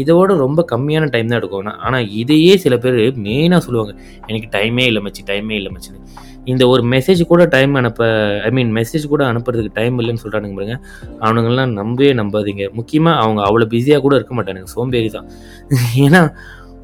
இதோட 0.04 0.40
ரொம்ப 0.46 0.66
கம்மியான 0.74 1.12
டைம் 1.16 1.30
தான் 1.32 1.40
எடுக்கும். 1.42 1.72
ஆனால் 1.88 2.08
இதையே 2.22 2.56
சில 2.66 2.78
பேர் 2.86 3.00
மெயினாக 3.28 3.62
சொல்லுவாங்க. 3.68 3.96
எனக்கு 4.32 4.50
டைமே 4.58 4.86
இல்லை 4.92 5.04
மச்சி. 5.08 5.24
டைமே 5.32 5.58
இல்லை 5.62 5.74
மச்சின்னு. 5.76 6.02
இந்த 6.46 6.68
ஒரு 6.68 6.84
மெசேஜ் 6.84 7.22
கூட 7.28 7.46
டைம் 7.46 7.74
அனுப்ப 7.76 8.04
ஐ 8.46 8.50
மீன் 8.50 8.72
மெசேஜ் 8.78 9.06
கூட 9.08 9.24
அனுப்புறதுக்கு 9.32 9.74
டைம் 9.74 10.00
இல்லைன்னு 10.00 10.24
சொல்கிறானுங்க 10.24 10.56
பாருங்க. 10.60 10.78
அவனுங்கெல்லாம் 11.22 11.74
நம்பவே 11.80 12.14
நம்பாதீங்க. 12.14 12.66
முக்கியமாக 12.74 13.22
அவங்க 13.24 13.42
அவ்வளோ 13.48 13.68
பிஸியாக 13.74 14.02
கூட 14.02 14.16
இருக்க 14.16 14.34
மாட்டானுங்க. 14.36 14.70
சோம்பேறி 14.76 15.10
தான். 15.18 15.28
ஏன்னா 16.06 16.22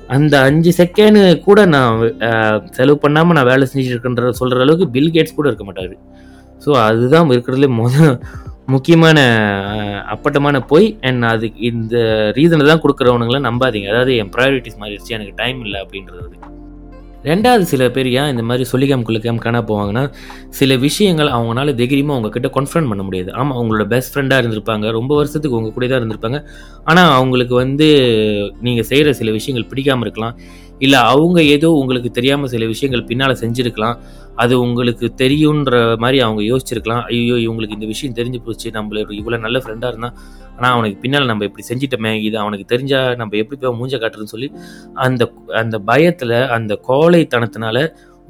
அந்த 0.08 0.40
அஞ்சு 0.40 0.72
செகண்ட் 0.82 1.42
கூட 1.48 1.66
நான் 1.66 2.02
செலவு 2.72 2.98
பண்ணாமல் 3.06 3.38
நான் 3.38 3.50
வேலை 3.52 3.68
செஞ்சுட்டு 3.72 3.96
இருக்கேன்ற 3.96 4.30
சொல்கிற 4.30 4.60
அளவுக்கு 4.66 4.88
பில் 4.96 5.14
கேட்ஸ் 5.16 5.38
கூட 5.40 5.48
இருக்க 5.50 5.66
மாட்டாரு. 5.66 5.96
ஸோ 6.66 6.72
அதுதான் 6.88 7.32
இருக்கிறதுல 7.32 7.70
முத 7.82 8.20
முக்கியமான 8.68 9.20
அப்பட்டமான 10.14 10.60
பொய். 10.60 10.98
அண்ட் 11.02 11.24
அதுக்கு 11.24 11.62
இந்த 11.72 11.96
ரீசனை 12.38 12.66
தான் 12.66 12.84
கொடுக்குறவனுங்கள 12.84 13.40
நம்பாதீங்க. 13.48 13.90
அதாவது 13.90 14.16
என் 14.16 14.34
ப்ரையாரிட்டிஸ் 14.36 14.82
மாறிடுச்சு. 14.84 15.16
எனக்கு 15.18 15.34
டைம் 15.36 15.62
இல்லை 15.66 15.82
அப்படின்றது. 15.84 16.38
ரெண்டாவது 17.30 17.66
சில 17.74 17.84
பேர் 17.96 18.10
ஏன் 18.20 18.32
இந்த 18.34 18.44
மாதிரி 18.50 18.66
சொல்லிக்காம 18.72 19.06
குளிக்காம 19.10 19.42
காண 19.46 19.60
போவாங்கன்னா 19.70 20.04
சில 20.60 20.76
விஷயங்கள் 20.86 21.30
அவங்களால 21.38 21.74
தைரியமாக 21.82 22.20
உங்ககிட்ட 22.20 22.50
கன்ஃபர்ன் 22.58 22.90
பண்ண 22.92 23.04
முடியாது. 23.08 23.30
ஆமாம் 23.40 23.58
அவங்களோட 23.60 23.86
பெஸ்ட் 23.94 24.12
ஃப்ரெண்டாக 24.14 24.42
இருந்திருப்பாங்க. 24.42 24.92
ரொம்ப 25.00 25.12
வருஷத்துக்கு 25.16 25.58
உங்கள் 25.58 25.76
கூட 25.78 25.88
தான் 25.88 26.02
இருந்திருப்பாங்க. 26.02 26.40
ஆனால் 26.92 27.12
அவங்களுக்கு 27.20 27.56
வந்து 27.64 27.88
நீங்கள் 28.68 28.88
செய்கிற 28.92 29.14
சில 29.22 29.32
விஷயங்கள் 29.32 29.70
பிடிக்காம 29.74 30.06
இருக்கலாம். 30.08 30.36
இல்லை 30.80 31.00
அவங்க 31.12 31.40
ஏதோ 31.56 31.68
உங்களுக்கு 31.82 32.10
தெரியாமல் 32.18 32.52
சில 32.54 32.66
விஷயங்கள் 32.72 33.08
பின்னால் 33.10 33.42
செஞ்சுருக்கலாம். 33.44 33.98
அது 34.44 34.54
உங்களுக்கு 34.66 35.06
தெரியுன்ற 35.22 35.76
மாதிரி 36.04 36.18
அவங்க 36.26 36.42
யோசிச்சிருக்கலாம். 36.52 37.04
ஐயோ 37.12 37.36
இவங்களுக்கு 37.46 37.78
இந்த 37.78 37.88
விஷயம் 37.94 38.18
தெரிஞ்சு 38.20 38.40
போச்சு. 38.48 38.68
நம்மள 38.78 39.06
இவ்வளோ 39.20 39.40
நல்ல 39.46 39.60
ஃப்ரெண்டாக 39.64 39.92
இருந்தால் 39.94 40.16
ஆனால் 40.58 40.74
அவனுக்கு 40.76 40.98
பின்னால் 41.04 41.30
நம்ம 41.32 41.46
இப்படி 41.50 41.66
செஞ்சிட்டோமே 41.70 42.12
இது 42.28 42.36
அவனுக்கு 42.44 42.66
தெரிஞ்சால் 42.74 43.16
நம்ம 43.22 43.38
எப்படி 43.44 43.58
போய் 43.62 43.78
மூஞ்ச 43.80 43.96
காட்டுறதுன்னு 44.04 44.34
சொல்லி 44.36 44.50
அந்த 45.06 45.24
அந்த 45.62 45.78
பயத்தில் 45.90 46.38
அந்த 46.58 46.74
கோழைத்தனத்தினால 46.90 47.80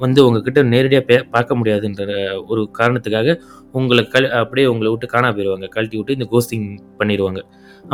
வந்து 0.00 0.20
உங்ககிட்ட 0.26 0.60
நேரடியாக 0.72 1.04
பே 1.08 1.16
பார்க்க 1.34 1.58
முடியாதுன்ற 1.58 2.14
ஒரு 2.46 2.62
காரணத்துக்காக 2.78 3.36
உங்களை 3.70 4.02
கல் 4.14 4.26
அப்படியே 4.40 4.66
உங்களை 4.72 4.90
விட்டு 4.90 5.06
காணா 5.14 5.28
போயிடுவாங்க 5.30 5.68
கழட்டி 5.76 5.96
விட்டு 5.96 6.16
இந்த 6.18 6.26
கோஸ்டிங் 6.32 6.66
பண்ணிடுவாங்க 6.98 7.40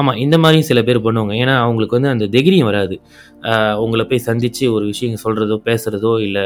ஆமாம் 0.00 0.18
இந்த 0.24 0.36
மாதிரியும் 0.42 0.68
சில 0.68 0.80
பேர் 0.88 0.98
பண்ணுவாங்க. 1.06 1.32
ஏன்னா 1.42 1.54
அவங்களுக்கு 1.64 1.96
வந்து 1.98 2.10
அந்த 2.14 2.26
தைரியம் 2.34 2.68
வராது. 2.70 2.96
உங்களை 3.84 4.04
போய் 4.10 4.26
சந்தித்து 4.28 4.64
ஒரு 4.76 4.84
விஷயம் 4.92 5.22
சொல்கிறதோ 5.24 5.56
பேசுகிறதோ 5.68 6.12
இல்லை 6.26 6.44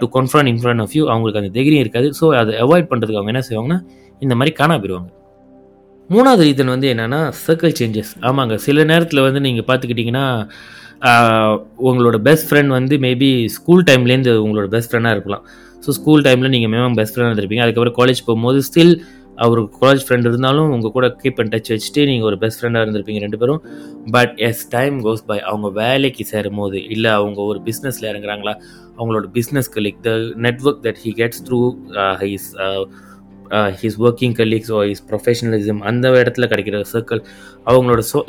to 0.00 0.08
confront 0.16 0.50
in 0.52 0.60
front 0.62 0.82
of 0.84 0.94
you 0.98 1.04
அவங்களுக்கு 1.12 1.40
அந்த 1.42 1.52
தைரியம் 1.56 1.84
இருக்காது. 1.84 2.10
ஸோ 2.18 2.26
அதை 2.40 2.52
அவாய்ட் 2.66 2.90
பண்ணுறதுக்கு 2.90 3.20
அவங்க 3.20 3.34
என்ன 3.34 3.44
செய்வாங்கன்னா 3.48 3.80
இந்த 4.26 4.34
மாதிரி 4.40 4.52
காணா 4.60 4.76
போயிடுவாங்க 4.82 5.10
மூணாவது 6.14 6.44
ரீசன் 6.46 6.72
வந்து 6.74 6.86
என்னென்னா 6.92 7.18
சர்க்கிள் 7.46 7.74
சேஞ்சஸ் 7.80 8.12
ஆமாங்க 8.28 8.54
சில 8.66 8.84
நேரத்தில் 8.90 9.26
வந்து 9.26 9.40
நீங்கள் 9.46 9.66
பார்த்துக்கிட்டிங்கன்னா 9.68 10.24
உங்களோட 11.88 12.16
பெஸ்ட் 12.28 12.46
ஃப்ரெண்ட் 12.48 12.72
வந்து 12.78 12.94
மேபி 13.04 13.28
ஸ்கூல் 13.56 13.84
டைம்லேருந்து 13.90 14.32
உங்களோட 14.44 14.68
பெஸ்ட் 14.74 14.90
ஃப்ரெண்டாக 14.90 15.16
இருக்கலாம். 15.16 15.44
ஸோ 15.84 15.90
ஸ்கூல் 15.98 16.24
டைமில் 16.26 16.52
நீங்கள் 16.54 16.70
மேம் 16.72 16.96
பெஸ்ட் 16.98 17.14
ஃப்ரெண்டாக 17.14 17.32
இருந்திருப்பீங்க. 17.32 17.64
அதுக்கப்புறம் 17.66 17.96
காலேஜ் 18.00 18.20
போகும்போது 18.26 18.58
ஸ்டில் 18.68 18.92
அவர் 19.44 19.60
காலேஜ் 19.82 20.04
ஃப்ரெண்ட் 20.06 20.28
இருந்தாலும் 20.30 20.70
உங்கள் 20.74 20.94
கூட 20.96 21.06
கீப் 21.22 21.38
அண்ட் 21.42 21.52
டச் 21.54 21.70
வச்சுட்டு 21.74 22.02
நீங்கள் 22.10 22.28
ஒரு 22.30 22.36
பெஸ்ட் 22.42 22.60
ஃப்ரெண்டாக 22.60 22.84
இருந்திருப்பீங்க 22.84 23.20
ரெண்டு 23.26 23.40
பேரும். 23.42 23.60
But 24.16 24.32
as 24.48 24.64
time 24.76 24.96
goes 25.06 25.24
by 25.30 25.38
அவங்க 25.50 25.68
வேலைக்கு 25.82 26.24
சேரும் 26.24 26.58
போது 26.62 26.80
இல்லை 26.96 27.12
அவங்க 27.20 27.40
ஒரு 27.42 27.60
பிஸ்னஸில் 27.68 28.08
இறங்குறாங்களா 28.12 28.54
அவங்களோட 28.98 29.28
business 29.38 29.70
colleague 29.76 30.00
the 30.02 30.12
network 30.46 30.82
that 30.86 31.00
he 31.04 31.12
gets 31.20 31.42
through 31.48 31.60
his 32.24 32.50
his 33.82 33.98
working 34.06 34.34
colleagues 34.40 34.72
or 34.72 34.80
his 34.90 35.04
professionalism 35.10 35.80
அந்த 35.90 36.08
இடத்துல 36.22 36.46
கிடைக்கிற 36.46 36.82
சர்க்கிள் 36.92 37.22
அவங்களோட 37.66 38.02
சோ 38.12 38.20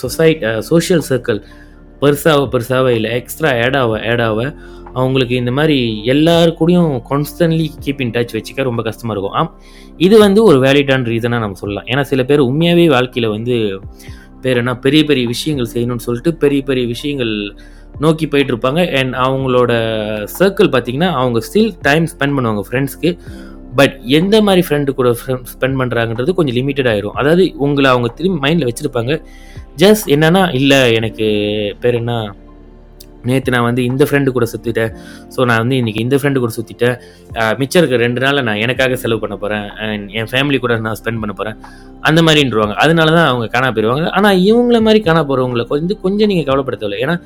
சொசைட் 0.00 0.40
சோஷியல் 0.70 1.04
சர்க்கிள் 1.10 1.40
பெருசாக 2.02 2.46
பெருசாக 2.54 2.88
இல்லை 2.90 3.10
எக்ஸ்ட்ரா 3.10 3.50
ஆட் 3.64 3.76
ஆட் 4.12 4.20
ஆக 4.20 4.46
அவங்களுக்கு 4.98 5.34
இந்த 5.42 5.52
மாதிரி 5.58 5.76
எல்லாரு 6.14 6.50
கூடயும் 6.60 6.90
கான்ஸ்டன்ட்லி 7.10 7.66
கீப் 7.84 8.00
இன் 8.04 8.14
டச் 8.16 8.34
வச்சுக்க 8.36 8.62
ரொம்ப 8.70 8.82
கஷ்டமாக 8.88 9.14
இருக்கும். 9.14 9.36
ஆம் 9.40 9.52
இது 10.06 10.16
வந்து 10.26 10.40
ஒரு 10.48 10.58
வேலிடான 10.64 11.08
ரீசனாக 11.12 11.42
நம்ம 11.44 11.58
சொல்லலாம். 11.62 11.86
ஏன்னா 11.92 12.02
சில 12.10 12.24
பேர் 12.30 12.48
உண்மையாகவே 12.48 12.86
வாழ்க்கையில் 12.96 13.34
வந்து 13.36 13.56
பேர் 14.44 14.60
என்ன 14.62 14.74
பெரிய 14.86 15.02
பெரிய 15.10 15.24
விஷயங்கள் 15.34 15.72
செய்யணும்னு 15.74 16.06
சொல்லிட்டு 16.06 16.30
பெரிய 16.44 16.62
பெரிய 16.68 16.84
விஷயங்கள் 16.86 17.32
நோக்கி 18.04 18.26
போயிட்டு 18.26 18.52
இருப்பாங்க. 18.54 18.82
அண்ட் 18.98 19.14
அவங்களோட 19.26 19.72
சர்க்கிள் 20.38 20.70
பார்த்திங்கன்னா 20.74 21.10
அவங்க 21.22 21.40
ஸ்டில் 21.48 21.72
டைம் 21.88 22.06
ஸ்பெண்ட் 22.12 22.36
பண்ணுவாங்க 22.36 22.64
ஃப்ரெண்ட்ஸ்க்கு 22.68 23.10
பட் 23.80 23.94
எந்த 24.18 24.36
மாதிரி 24.46 24.62
ஃப்ரெண்டு 24.68 24.90
கூட 24.96 25.10
ஸ்பெண்ட் 25.52 25.78
பண்ணுறாங்கன்றது 25.80 26.30
கொஞ்சம் 26.38 26.56
லிமிட்டட் 26.58 26.90
ஆயிரும். 26.92 27.16
அதாவது 27.20 27.44
உங்களை 27.66 27.88
அவங்க 27.90 28.08
திரும்பி 28.18 28.40
மைண்டில் 28.44 28.68
வச்சுருப்பாங்க. 28.70 29.12
ஜஸ்ட் 29.82 30.08
என்னன்னா 30.14 30.42
இல்லை 30.60 30.80
எனக்கு 30.98 31.26
பேர் 31.84 31.98
என்ன? 32.00 32.14
நேற்று 33.28 33.54
நான் 33.54 33.66
வந்து 33.68 33.82
இந்த 33.90 34.04
ஃப்ரெண்டு 34.08 34.34
கூட 34.36 34.46
சுற்றிட்டேன் 34.52 34.92
ஸோ 35.34 35.40
நான் 35.50 35.60
வந்து 35.62 35.76
இன்றைக்கி 35.80 36.00
இந்த 36.06 36.16
ஃப்ரெண்டு 36.20 36.42
கூட 36.44 36.52
சுற்றிட்டேன் 36.58 36.96
மிச்சம் 37.60 37.80
இருக்க 37.82 37.98
ரெண்டு 38.04 38.22
நாளில் 38.24 38.46
நான் 38.48 38.60
எனக்காக 38.64 38.96
செலவு 39.02 39.22
பண்ண 39.24 39.36
போகிறேன் 39.42 39.66
அண்ட் 39.86 40.06
என் 40.18 40.30
ஃபேமிலி 40.32 40.60
கூட 40.64 40.76
நான் 40.86 40.98
ஸ்பெண்ட் 41.00 41.22
பண்ண 41.22 41.34
போகிறேன் 41.40 41.58
அந்த 42.08 42.20
மாதிரின்றவாங்க. 42.26 42.74
அதனால 42.84 43.08
தான் 43.18 43.28
அவங்க 43.30 43.46
காணா 43.54 43.68
போயிடுவாங்க 43.74 44.06
ஆனால் 44.18 44.38
இவங்கள 44.50 44.78
மாதிரி 44.86 45.00
காணா 45.08 45.22
போகிறவங்களை 45.30 45.66
வந்து 45.74 45.96
கொஞ்சம் 46.04 46.30
நீங்கள் 46.32 46.48
கவலைப்படுத்தவில்லை. 46.48 47.00
ஏன்னா 47.04 47.16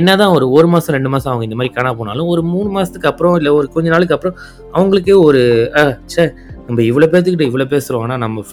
என்ன 0.00 0.10
தான் 0.22 0.32
ஒரு 0.36 0.46
ஒரு 0.56 0.68
மாதம் 0.72 0.94
ரெண்டு 0.96 1.10
மாதம் 1.14 1.30
அவங்க 1.32 1.44
இந்த 1.48 1.56
மாதிரி 1.58 1.72
காணா 1.76 1.90
போனாலும் 2.00 2.28
ஒரு 2.32 2.42
மூணு 2.52 2.68
மாதத்துக்கு 2.76 3.10
அப்புறம் 3.12 3.36
இல்லை 3.38 3.52
ஒரு 3.58 3.66
கொஞ்ச 3.76 3.88
நாளுக்கு 3.94 4.16
அப்புறம் 4.16 4.36
அவங்களுக்கே 4.74 5.16
ஒரு 5.28 5.40
சே 5.76 5.84
ச்சே 6.12 6.24
நம்ம 6.66 6.82
இவ்வளோ 6.90 7.08
பேர்த்துக்கிட்ட 7.12 7.46
இவ்வளோ 7.50 7.66
பேசுகிறோம் 7.74 8.04
ஆனால் 8.06 8.22
நம்ம 8.24 8.44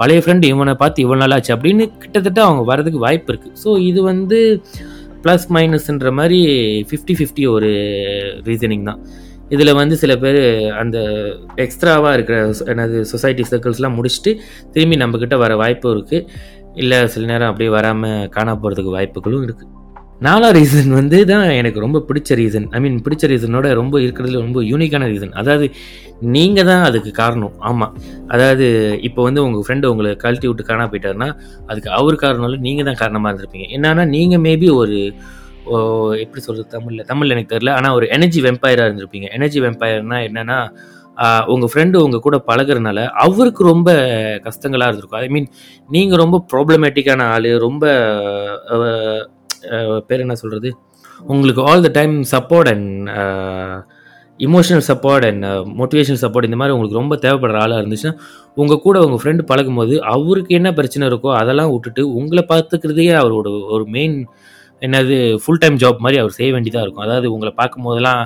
பழைய 0.00 0.20
ஃப்ரெண்டு 0.24 0.48
இவனை 0.52 0.74
பார்த்து 0.74 1.02
இவ்வளோ 1.04 1.20
நாள் 1.22 1.34
ஆச்சு 1.36 1.52
அப்படின்னு 1.54 1.84
கிட்டத்தட்ட 2.02 2.40
அவங்க 2.44 2.62
வரதுக்கு 2.70 2.98
வாய்ப்பு 2.98 3.30
இருக்குது 3.32 3.56
ஸோ 3.64 3.70
இது 3.86 4.00
வந்து 4.02 4.38
ப்ளஸ் 5.24 5.46
மைனஸ்ன்ற 5.48 6.10
மாதிரி 6.12 6.38
ஃபிஃப்டி 6.90 7.14
ஃபிஃப்டி 7.18 7.44
ஒரு 7.48 7.70
ரீசனிங் 8.44 8.82
தான். 8.82 9.00
இதில் 9.48 9.74
வந்து 9.74 9.96
சில 9.96 10.16
பேர் 10.16 10.40
அந்த 10.72 10.98
எக்ஸ்ட்ராவாக 11.56 12.12
இருக்கிற 12.12 12.38
எனது 12.66 13.04
சொசைட்டி 13.04 13.44
சர்க்கிள்ஸ்லாம் 13.50 13.96
முடிச்சுட்டு 13.98 14.32
திரும்பி 14.72 14.96
நம்மக்கிட்ட 14.96 15.38
வர 15.38 15.56
வாய்ப்பும் 15.56 15.94
இருக்குது 15.96 16.26
இல்லை 16.74 16.98
சில 17.06 17.26
நேரம் 17.26 17.48
அப்படியே 17.48 17.70
வராமல் 17.70 18.28
காணா 18.28 18.52
போகிறதுக்கு 18.54 18.96
வாய்ப்புகளும் 18.96 19.44
இருக்குது 19.44 19.70
நாலாம் 20.20 20.54
ரீசன் 20.56 20.92
வந்து 20.98 21.18
தான் 21.30 21.44
எனக்கு 21.58 21.78
ரொம்ப 21.84 21.98
பிடிச்ச 22.08 22.36
ரீசன் 22.40 22.64
ஐ 22.76 22.78
மீன் 22.84 22.96
பிடிச்ச 23.04 23.24
ரீசனோட 23.32 23.66
ரொம்ப 23.80 23.96
இருக்கிறதுல 24.04 24.40
ரொம்ப 24.44 24.60
யூனிக்கான 24.70 25.08
ரீசன் 25.12 25.34
அதாவது 25.40 25.66
நீங்கள் 26.36 26.68
தான் 26.70 26.84
அதுக்கு 26.88 27.10
காரணம். 27.20 27.54
ஆமாம் 27.68 27.92
அதாவது 28.34 28.66
இப்போ 29.08 29.20
வந்து 29.28 29.40
உங்கள் 29.46 29.64
ஃப்ரெண்டு 29.66 29.90
உங்களை 29.92 30.10
கழட்டி 30.24 30.48
விட்டு 30.50 30.64
காணா 30.70 30.86
போயிட்டாருன்னா 30.92 31.28
அதுக்கு 31.70 31.90
அவர் 31.98 32.16
காரணம் 32.24 32.46
இல்லை 32.48 32.60
நீங்கள் 32.66 32.88
தான் 32.88 33.00
காரணமாக 33.02 33.30
இருந்திருப்பீங்க. 33.32 33.68
என்னன்னா 33.76 34.06
நீங்கள் 34.16 34.42
மேபி 34.48 34.70
ஒரு 34.82 34.98
ஓ, 35.72 35.78
எப்படி 36.24 36.40
சொல்கிறது 36.44 36.74
தமிழில் 36.74 37.08
தமிழில் 37.08 37.34
எனக்கு 37.34 37.54
தெரியல 37.54 37.72
ஆனால் 37.78 37.96
ஒரு 37.98 38.06
எனர்ஜி 38.16 38.40
வெம்பயராக 38.46 38.88
இருந்திருப்பீங்க. 38.88 39.26
எனர்ஜி 39.36 39.58
வெம்பையர்னால் 39.64 40.26
என்னென்னா 40.28 40.58
உங்கள் 41.54 41.70
ஃப்ரெண்டு 41.72 41.96
உங்கள் 42.06 42.24
கூட 42.26 42.36
பழகிறனால 42.48 42.98
அவருக்கு 43.24 43.62
ரொம்ப 43.72 43.88
கஷ்டங்களாக 44.46 44.88
இருந்திருக்கும். 44.88 45.22
ஐ 45.24 45.30
மீன் 45.36 45.48
நீங்கள் 45.88 46.22
ரொம்ப 46.24 46.36
ப்ராப்ளமேட்டிக்கான 46.52 47.26
ஆள் 47.36 47.50
ரொம்ப 47.66 47.84
பேர் 50.08 50.24
என்ன 50.26 50.36
சொல்கிறது 50.42 50.70
உங்களுக்கு 51.32 51.62
all 51.70 51.86
the 51.86 51.90
time 51.98 52.14
support 52.34 52.70
and 52.72 53.08
emotional 54.40 54.84
support 54.88 55.24
and 55.28 55.46
motivational 55.78 56.20
support 56.24 56.48
இந்த 56.48 56.58
மாதிரி 56.60 56.74
உங்களுக்கு 56.74 57.00
ரொம்ப 57.00 57.14
தேவைப்படுற 57.24 57.58
ஆளாக 57.62 57.80
இருந்துச்சுன்னா 57.82 58.12
உங்கள் 58.56 58.82
கூட 58.84 58.98
உங்கள் 59.04 59.20
ஃப்ரெண்டு 59.22 59.42
பழகும்போது 59.50 59.94
அவருக்கு 60.14 60.52
என்ன 60.58 60.68
பிரச்சனை 60.72 61.06
இருக்கோ 61.10 61.30
அதெல்லாம் 61.40 61.72
விட்டுட்டு 61.72 62.04
உங்களை 62.20 62.44
பார்த்துக்கிறதே 62.52 63.08
அவரோட 63.22 63.48
ஒரு 63.76 63.86
மெயின் 63.96 64.16
என்னது 64.82 65.16
ஃபுல் 65.42 65.62
டைம் 65.62 65.80
ஜாப் 65.82 66.04
மாதிரி 66.04 66.18
அவர் 66.22 66.36
செய்ய 66.38 66.50
வேண்டியதாக 66.54 66.84
இருக்கும். 66.84 67.04
அதாவது 67.06 67.26
உங்களை 67.34 67.52
பார்க்கும் 67.60 67.86
போதெல்லாம் 67.86 68.20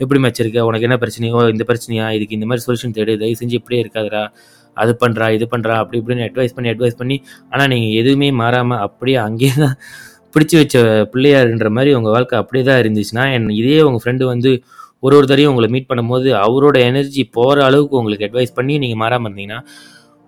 எப்படி 0.00 0.18
மச்சிருக்க 0.24 0.58
உனக்கு 0.68 0.86
என்ன 0.88 0.96
பிரச்சனையோ 1.02 1.40
இந்த 1.54 1.64
பிரச்சனையா? 1.70 2.06
இதுக்கு 2.16 2.36
இந்த 2.38 2.46
மாதிரி 2.50 2.64
சொல்யூஷன் 2.66 2.94
தேடு 2.98 3.18
தயவு 3.22 3.38
செஞ்சு 3.40 3.58
இப்படியே 3.60 3.80
இருக்காதுடா. 3.84 4.22
அது 4.76 4.92
பண்ணுறா 5.02 5.26
இது 5.36 5.46
பண்ணுறா 5.52 5.76
அப்படி 5.82 5.98
இப்படின்னு 6.00 6.26
அட்வைஸ் 6.28 6.54
பண்ணி 6.56 6.70
அட்வைஸ் 6.72 6.98
பண்ணி 7.00 7.16
ஆனால் 7.52 7.70
நீங்கள் 7.72 7.96
எதுவுமே 8.00 8.28
மாறாமல் 8.42 8.82
அப்படியே 8.86 9.18
அங்கேயே 9.26 9.54
தான் 9.64 9.76
பிடிச்சி 10.38 10.56
வச்ச 10.60 10.78
பிள்ளையாருன்ற 11.12 11.68
மாதிரி 11.76 11.92
உங்கள் 11.98 12.14
வாழ்க்கை 12.14 12.36
அப்படியே 12.42 12.64
தான் 12.66 12.80
இருந்துச்சுன்னா 12.82 13.24
என் 13.36 13.54
இதே 13.60 13.78
உங்கள் 13.86 14.02
ஃப்ரெண்டு 14.02 14.24
வந்து 14.32 14.50
ஒரு 15.02 15.14
ஒரு 15.18 15.26
தரையும் 15.30 15.52
உங்களை 15.52 15.68
மீட் 15.74 15.90
பண்ணும்போது 15.90 16.28
அவரோட 16.46 16.76
எனர்ஜி 16.90 17.22
போகிற 17.36 17.64
அளவுக்கு 17.68 17.98
உங்களுக்கு 18.00 18.26
அட்வைஸ் 18.26 18.58
பண்ணி 18.58 18.74
நீங்கள் 18.82 19.00
மாறாமல் 19.02 19.28
இருந்தீங்கன்னா 19.28 19.60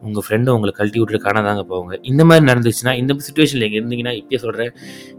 உங்கள் 0.03 0.25
ஃப்ரெண்டு 0.27 0.53
உங்களை 0.57 0.73
கழட்டி 0.77 0.99
விட்டுட்டு 1.01 1.25
காணாதாங்க 1.25 1.63
போவாங்க. 1.71 1.95
இந்த 2.11 2.23
மாதிரி 2.29 2.45
நடந்துச்சுன்னா 2.51 2.93
இந்த 3.01 3.17
சுச்சுவேஷனில் 3.27 3.67
எங்கே 3.67 3.79
இருந்தீங்கன்னா 3.81 4.15
இப்பயே 4.21 4.39
சொல்கிறேன் 4.45 4.71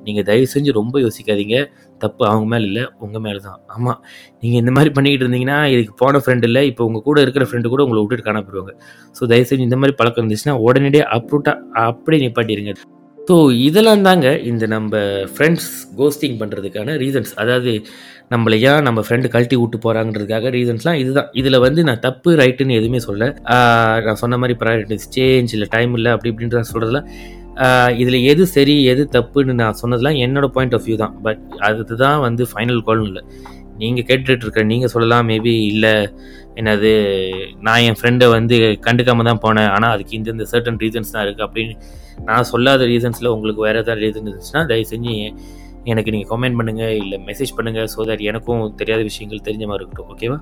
நீங்கள் 0.06 0.26
தயவு 0.30 0.48
செஞ்சு 0.54 0.72
ரொம்ப 0.80 0.96
யோசிக்காதீங்க. 1.06 1.58
தப்பு 2.02 2.24
அவங்க 2.30 2.48
மேலே 2.54 2.66
இல்லை 2.70 2.86
உங்கள் 3.06 3.24
மேலே 3.26 3.40
தான் 3.48 3.60
ஆமாம் 3.76 4.00
நீங்கள் 4.44 4.62
இந்த 4.64 4.72
மாதிரி 4.78 4.92
பண்ணிக்கிட்டு 4.96 5.26
இருந்தீங்கன்னா 5.26 5.60
இதுக்கு 5.74 5.94
போன 6.04 6.22
ஃப்ரெண்டு 6.24 6.48
இல்லை 6.50 6.64
இப்போ 6.72 6.86
உங்கள் 6.90 7.06
கூட 7.10 7.18
இருக்கிற 7.26 7.46
ஃப்ரெண்டு 7.50 7.74
கூட 7.74 7.84
உங்களை 7.88 8.02
விட்டுட்டு 8.04 8.28
காண 8.30 8.42
போயிடுவாங்க. 8.48 8.74
ஸோ 9.18 9.30
தயவு 9.34 9.50
செஞ்சு 9.52 9.68
இந்த 9.70 9.80
மாதிரி 9.82 9.96
பழக்கம் 10.02 10.24
இருந்துச்சுன்னா 10.24 10.56
உடனடியே 10.68 11.06
அப்ரூட்டாக 11.18 11.86
அப்படியே 11.92 12.22
நிப்பாட்டிடுங்க 12.26 12.74
ஸோ 13.28 13.36
இதெல்லாம் 13.66 14.06
தாங்க 14.08 14.28
இந்த 14.50 14.66
நம்ம 14.74 15.00
ஃப்ரெண்ட்ஸ் 15.34 15.68
கோஸ்டிங் 16.00 16.38
பண்ணுறதுக்கான 16.40 16.96
ரீசன்ஸ் 17.04 17.34
அதாவது 17.42 17.72
நம்மளை 18.34 18.58
ஏன் 18.70 18.86
நம்ம 18.88 19.00
ஃப்ரெண்டு 19.06 19.28
கழட்டி 19.34 19.58
விட்டு 19.62 19.78
போகிறாங்கிறதுக்காக 19.84 20.50
ரீசன்ஸ்லாம் 20.56 21.00
இதுதான். 21.02 21.30
இதில் 21.40 21.58
வந்து 21.66 21.82
நான் 21.90 22.02
தப்பு 22.08 22.32
ரைட்டுன்னு 22.42 22.78
எதுவுமே 22.80 23.00
சொல்ல 23.08 23.30
நான் 24.08 24.20
சொன்ன 24.24 24.40
மாதிரி 24.44 24.56
ப்ரையாரிட்டிஸ் 24.62 25.08
சேஞ்ச் 25.16 25.54
இல்லை 25.58 25.68
டைம் 25.76 25.94
இல்லை 26.00 26.12
அப்படி 26.16 26.32
இப்படின்றத 26.32 26.62
நான் 26.62 26.74
சொல்கிறதுலாம் 26.74 27.08
இதில் 28.02 28.20
எது 28.32 28.44
சரி 28.58 28.76
எது 28.92 29.04
தப்புன்னு 29.16 29.54
நான் 29.62 29.80
சொன்னதெல்லாம் 29.82 30.20
என்னோட 30.26 30.48
பாயிண்ட் 30.58 30.76
ஆஃப் 30.78 30.86
வியூ 30.90 31.00
தான். 31.06 31.16
பட் 31.26 31.42
அதுதான் 31.70 32.20
வந்து 32.28 32.44
ஃபைனல் 32.52 32.82
கால்னு 32.88 33.10
இல்லை. 33.12 33.24
நீங்கள் 33.82 34.06
கேட்டுட்டு 34.10 34.46
இருக்க 34.46 34.64
நீங்கள் 34.72 34.92
சொல்லலாம் 34.94 35.28
மேபி 35.32 35.54
இல்லை. 35.74 35.94
என்னது 36.60 36.92
நான் 37.66 37.84
என் 37.88 37.98
ஃப்ரெண்டை 38.00 38.28
வந்து 38.36 38.56
கண்டுக்காம 38.86 39.26
தான் 39.30 39.42
போனேன். 39.46 39.70
ஆனால் 39.76 39.92
அதுக்கு 39.96 40.14
இந்தந்த 40.20 40.46
சர்டன் 40.54 40.80
ரீசன்ஸ் 40.84 41.14
தான் 41.16 41.26
இருக்குது 41.26 41.48
அப்படின்னு 41.48 41.76
நான் 42.30 42.48
சொல்லாத 42.52 42.88
ரீசன்ஸில் 42.94 43.34
உங்களுக்கு 43.36 43.62
வேறு 43.68 43.82
ஏதாவது 43.84 44.04
ரீசன் 44.06 44.28
இருந்துச்சுன்னா 44.30 44.64
தயவு 44.72 44.88
செஞ்சு 44.94 45.14
எனக்கு 45.92 46.12
நீங்கள் 46.14 46.32
கமெண்ட் 46.32 46.58
பண்ணுங்கள் 46.60 46.98
இல்லை 47.04 47.18
மெசேஜ் 47.30 47.54
பண்ணுங்கள் 47.60 47.88
ஸோ 47.94 48.02
தட் 48.10 48.26
எனக்கும் 48.32 48.66
தெரியாத 48.82 49.02
விஷயங்கள் 49.10 49.46
தெரிஞ்ச 49.48 49.66
மாதிரி 49.70 49.84
இருக்கட்டும். 49.84 50.12
ஓகேவா 50.16 50.40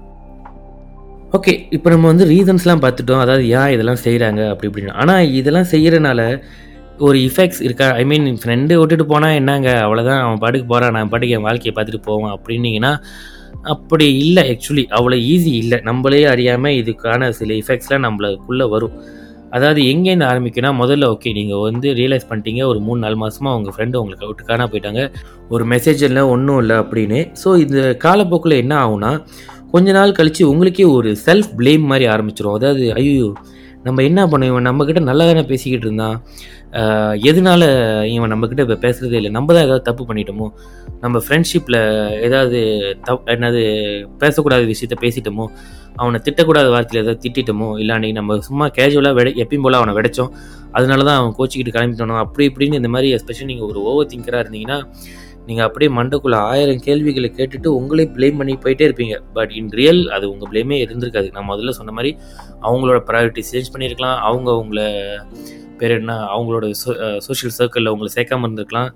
ஓகே 1.37 1.53
இப்போ 1.75 1.87
நம்ம 1.93 2.05
வந்து 2.11 2.25
ரீசன்ஸ்லாம் 2.33 2.83
பார்த்துட்டோம். 2.85 3.21
அதாவது 3.25 3.43
ஏன் 3.57 3.73
இதெல்லாம் 3.75 4.01
செய்கிறாங்க 4.05 4.41
அப்படி 4.51 4.67
இப்படின்னு. 4.69 4.95
ஆனால் 5.01 5.31
இதெல்லாம் 5.39 5.69
செய்கிறனால 5.73 6.21
ஒரு 7.07 7.17
இஃபெக்ட்ஸ் 7.27 7.61
இருக்கா? 7.65 7.87
ஐ 7.99 8.03
மீன் 8.11 8.25
ஃப்ரெண்டு 8.41 8.73
விட்டுட்டு 8.79 9.05
போனால் 9.11 9.35
என்னங்க? 9.41 9.69
அவ்வளோதான் 9.85 10.21
அவன் 10.23 10.41
பாட்டுக்கு 10.43 10.67
போகிறான் 10.71 10.95
நான் 10.97 11.11
பாட்டுக்கு 11.11 11.35
என் 11.37 11.45
வாழ்க்கையை 11.47 11.73
பார்த்துட்டு 11.75 12.07
போவான். 12.07 12.33
அப்படின்னீங்கன்னா 12.37 12.91
அப்படி 13.73 14.05
இல்லை 14.23 14.43
ஆக்சுவலி 14.51 14.83
அவ்வளோ 14.97 15.17
ஈஸி 15.31 15.53
இல்லை. 15.63 15.77
நம்மளே 15.89 16.21
அறியாமல் 16.33 16.77
இதுக்கான 16.81 17.29
சில 17.39 17.53
இஃபெக்ட்ஸ்லாம் 17.61 18.05
நம்மளுக்குள்ளே 18.07 18.67
வரும். 18.75 18.95
அதாவது 19.57 19.81
எங்கேருந்து 19.91 20.27
ஆரம்பிக்குன்னா 20.31 20.71
முதல்ல 20.79 21.05
ஓகே 21.13 21.29
நீங்கள் 21.37 21.63
வந்து 21.67 21.87
ரியலைஸ் 21.99 22.27
பண்ணிட்டீங்க. 22.29 22.61
ஒரு 22.71 22.79
மூணு 22.87 22.99
நாலு 23.03 23.15
மாதமாக 23.23 23.57
உங்கள் 23.59 23.75
ஃப்ரெண்டு 23.75 23.99
உங்களுக்கு 24.01 24.27
விட்டு 24.29 24.43
காணா 24.49 24.65
போயிட்டாங்க. 24.71 25.03
ஒரு 25.53 25.63
மெசேஜ் 25.73 26.01
இல்லை 26.09 26.23
ஒன்றும் 26.33 26.59
இல்லை 26.63 26.75
அப்படின்னு. 26.83 27.19
ஸோ 27.43 27.51
இந்த 27.65 27.81
காலப்போக்கில் 28.05 28.61
என்ன 28.63 28.75
ஆகும்னா 28.83 29.11
கொஞ்ச 29.73 29.89
நாள் 29.97 30.17
கழித்து 30.17 30.43
உங்களுக்கே 30.51 30.85
ஒரு 30.97 31.09
செல்ஃப் 31.25 31.49
ப்ளேம் 31.57 31.83
மாதிரி 31.91 32.05
ஆரம்பிச்சிடும் 32.13 32.57
அதாவது 32.59 32.85
ஐயோ 32.99 33.27
நம்ம 33.85 34.03
என்ன 34.07 34.21
பண்ணுவோம் 34.31 34.51
இவன் 34.51 34.67
நம்மக்கிட்ட 34.67 35.01
நல்லா 35.09 35.25
தானே 35.29 35.43
பேசிக்கிட்டு 35.51 35.85
இருந்தான்? 35.87 36.15
எதனால 37.29 37.61
இவன் 38.15 38.31
நம்மக்கிட்ட 38.33 38.63
இப்போ 38.65 38.77
பேசுகிறதே 38.85 39.17
இல்லை? 39.19 39.31
நம்ம 39.37 39.53
தான் 39.55 39.65
ஏதாவது 39.67 39.83
தப்பு 39.89 40.03
பண்ணிட்டோமோ? 40.09 40.47
நம்ம 41.03 41.21
ஃப்ரெண்ட்ஷிப்பில் 41.25 41.79
ஏதாவது 42.27 42.59
தப் 43.07 43.29
என்னது 43.35 43.61
பேசக்கூடாத 44.23 44.65
விஷயத்த 44.73 44.97
பேசிட்டோமோ? 45.05 45.45
அவனை 46.01 46.19
திட்டக்கூடாத 46.25 46.67
வார்த்தையில் 46.75 47.03
ஏதாவது 47.03 47.23
திட்டிட்டோமோ? 47.25 47.69
இல்லை 47.81 47.93
அன்றைக்கி 47.97 48.17
நம்ம 48.19 48.37
சும்மா 48.49 48.67
கேஜுவலாக 48.79 49.17
விட 49.19 49.29
எப்பயும் 49.43 49.65
போல் 49.67 49.79
அவனை 49.81 49.95
விடைச்சோம். 49.99 50.31
அதனால 50.77 51.03
தான் 51.09 51.19
அவன் 51.21 51.35
கோச்சிக்கிட்டு 51.39 51.75
கிளம்பிட்டோம். 51.77 52.21
அப்படி 52.25 52.45
இப்படின்னு 52.51 52.79
இந்த 52.81 52.91
மாதிரி 52.95 53.09
எஸ்பெஷலி 53.17 53.49
நீங்கள் 53.53 53.69
ஒரு 53.71 53.81
ஓவர் 53.91 54.11
திங்கராக 54.13 54.43
இருந்தீங்கன்னா 54.45 54.79
நீங்கள் 55.47 55.65
அப்படியே 55.65 55.91
மண்டக்குள்ளே 55.97 56.35
ஆயிரம் 56.35 56.81
கேள்விகளை 56.87 57.31
கேட்டுட்டு 57.37 57.67
உங்களே 57.67 58.05
ப்ளேம் 58.15 58.37
பண்ணி 58.37 58.53
போயிட்டே 58.53 58.87
இருப்பீங்க. 58.89 59.15
பட் 59.33 59.51
இன் 59.51 59.69
ரியல் 59.69 60.09
அது 60.09 60.31
உங்கள் 60.31 60.49
ப்ளேமே 60.51 60.77
இருந்திருக்காது. 60.85 61.31
நான் 61.31 61.49
முதல்ல 61.49 61.69
சொன்ன 61.69 61.91
மாதிரி 61.91 62.15
அவங்களோட 62.61 62.99
ப்ரையாரிட்டி 63.09 63.43
சேஞ்ச் 63.51 63.71
பண்ணியிருக்கலாம். 63.75 64.17
அவங்க 64.29 64.55
உங்களை 64.55 64.87
பேர் 65.81 65.91
என்ன? 65.91 66.13
அவங்களோட 66.35 66.65
சோ 66.81 66.89
சோஷியல் 67.17 67.53
சர்க்கிளில் 67.57 67.87
உங்களை 67.87 68.09
சேர்க்காம 68.15 68.45
இருந்திருக்கலாம். 68.47 68.89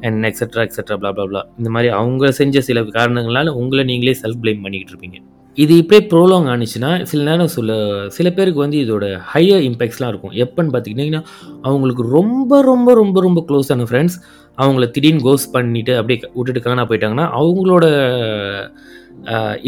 And 0.00 0.24
extra 0.24 0.62
extra 0.68 0.96
blah 1.02 1.10
blah 1.16 1.44
இந்த 1.58 1.70
மாதிரி 1.70 1.92
அவங்க 1.92 2.30
செஞ்ச 2.30 2.60
சில 2.60 2.80
காரணங்களால 2.80 3.48
உங்களை 3.62 3.84
நீங்களே 3.84 4.16
செல்ஃப் 4.22 4.40
ப்ளேம் 4.44 4.62
பண்ணிக்கிட்டு 4.62 4.94
இருப்பீங்க. 4.94 5.18
இது 5.54 5.76
இப்படியே 5.76 6.08
ப்ரோலாங் 6.10 6.48
ஆனிச்சுன்னா 6.52 7.02
சில 7.10 7.22
நேரம் 7.22 7.50
சொல்ல 7.54 7.72
சில 8.08 8.30
பேருக்கு 8.30 8.60
வந்து 8.60 8.78
இதோட 8.84 9.04
ஹையர் 9.32 9.64
இம்பேக்ட்ஸ்லாம் 9.68 10.08
இருக்கும். 10.08 10.34
எப்போன்னு 10.44 10.70
பார்த்துக்கிட்டிங்கன்னா 10.74 11.22
அவங்களுக்கு 11.62 12.02
ரொம்ப 12.02 12.62
ரொம்ப 12.62 12.94
ரொம்ப 12.94 13.20
ரொம்ப 13.20 13.44
க்ளோஸான 13.48 13.86
ஃப்ரெண்ட்ஸ் 13.90 14.16
அவங்கள 14.62 14.86
திடீர்னு 14.94 15.26
கோஸ் 15.26 15.44
பண்ணிட்டு 15.56 15.92
அப்படியே 15.98 16.18
விட்டுட்டு 16.38 16.60
காணா 16.64 16.84
போயிட்டாங்கன்னா 16.90 17.26
அவங்களோட 17.40 17.84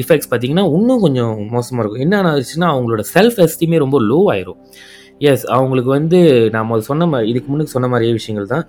இஃபெக்ட்ஸ் 0.00 0.30
பார்த்தீங்கன்னா 0.30 0.64
இன்னும் 0.76 1.04
கொஞ்சம் 1.04 1.32
மோசமாக 1.54 1.82
இருக்கும். 1.82 2.02
என்ன 2.06 2.22
ஆச்சுன்னா 2.32 2.68
அவங்களோட 2.74 3.02
செல்ஃப் 3.14 3.38
எஸ்டீமே 3.44 3.78
ரொம்ப 3.84 3.96
லோ 4.10 4.18
ஆயிரும். 4.34 4.60
எஸ் 5.30 5.44
அவங்களுக்கு 5.56 5.90
வந்து 5.98 6.18
நாம் 6.54 6.70
சொன்ன 6.88 7.06
மாதிரி 7.10 7.28
இதுக்கு 7.32 7.48
முன்னுக்கு 7.50 7.74
சொன்ன 7.74 7.88
மாதிரியே 7.92 8.12
விஷயங்கள் 8.18 8.48
தான். 8.54 8.64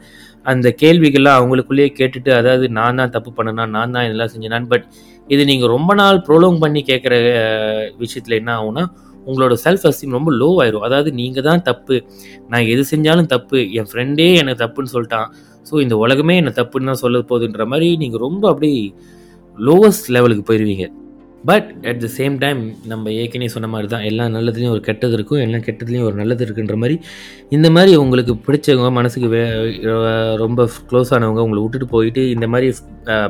அந்த 0.51 0.67
கேள்விகள்லாம் 0.81 1.37
அவங்களுக்குள்ளேயே 1.39 1.89
கேட்டுட்டு 1.99 2.31
அதாவது 2.39 2.65
நான் 2.77 2.99
தான் 3.01 3.13
தப்பு 3.15 3.31
பண்ணனா 3.37 3.65
நான் 3.75 3.93
தான் 3.95 4.05
இதெல்லாம் 4.07 4.31
செஞ்சேனான் 4.33 4.67
பட் 4.73 4.85
இது 5.33 5.41
நீங்கள் 5.51 5.73
ரொம்ப 5.75 5.91
நாள் 6.01 6.19
ப்ரோலோங் 6.27 6.59
பண்ணி 6.63 6.81
கேட்குற 6.91 7.15
விஷயத்தில் 8.03 8.39
என்ன 8.41 8.51
ஆகும்னா 8.57 8.83
உங்களோட 9.29 9.53
செல்ஃப் 9.65 9.85
எஸ்டீம் 9.89 10.17
ரொம்ப 10.17 10.31
லோ 10.41 10.49
ஆயிரும். 10.61 10.85
அதாவது 10.87 11.09
நீங்கள் 11.19 11.45
தான் 11.49 11.63
தப்பு. 11.69 11.95
நான் 12.51 12.69
எது 12.73 12.83
செஞ்சாலும் 12.93 13.29
தப்பு. 13.35 13.59
என் 13.79 13.89
ஃப்ரெண்டே 13.91 14.27
எனக்கு 14.41 14.61
தப்புன்னு 14.63 14.93
சொல்லிட்டான். 14.95 15.29
ஸோ 15.65 15.75
இந்த 15.81 15.95
உலகமே 15.97 16.35
என்ன 16.37 16.53
தப்புன்னு 16.55 16.85
தான் 16.85 17.03
சொல்ல 17.03 17.23
போகுதுன்ற 17.29 17.65
மாதிரி 17.65 17.89
நீங்கள் 17.97 18.19
ரொம்ப 18.19 18.43
அப்படியே 18.49 18.81
லோவஸ்ட் 19.57 20.07
லெவலுக்கு 20.09 20.45
போயிடுவீங்க 20.49 20.85
but 21.43 21.69
at 21.85 22.01
the 22.01 22.07
same 22.17 22.35
time 22.37 22.59
நம்ம 22.85 23.11
ஏற்கனவே 23.13 23.47
சொன்ன 23.47 23.67
மாதிரி 23.67 23.87
தான் 23.87 24.03
எல்லா 24.03 24.25
நல்லதுலேயும் 24.27 24.73
ஒரு 24.73 24.81
கெட்டது 24.81 25.13
இருக்கும் 25.13 25.41
எல்லா 25.41 25.57
கெட்டதுலேயும் 25.57 26.05
ஒரு 26.05 26.15
நல்லது 26.15 26.43
இருக்குன்ற 26.45 26.75
மாதிரி 26.75 26.95
இந்த 27.49 27.69
மாதிரி 27.69 27.91
உங்களுக்கு 27.95 28.33
பிடிச்சவங்க 28.45 28.91
மனசுக்கு 28.91 29.27
வே 29.27 29.41
ரொம்ப 30.35 30.67
க்ளோஸ் 30.89 31.11
ஆனவங்க 31.13 31.41
உங்களை 31.41 31.63
விட்டுட்டு 31.63 31.87
போயிட்டு 31.87 32.23
இந்த 32.29 32.47
மாதிரி 32.47 32.69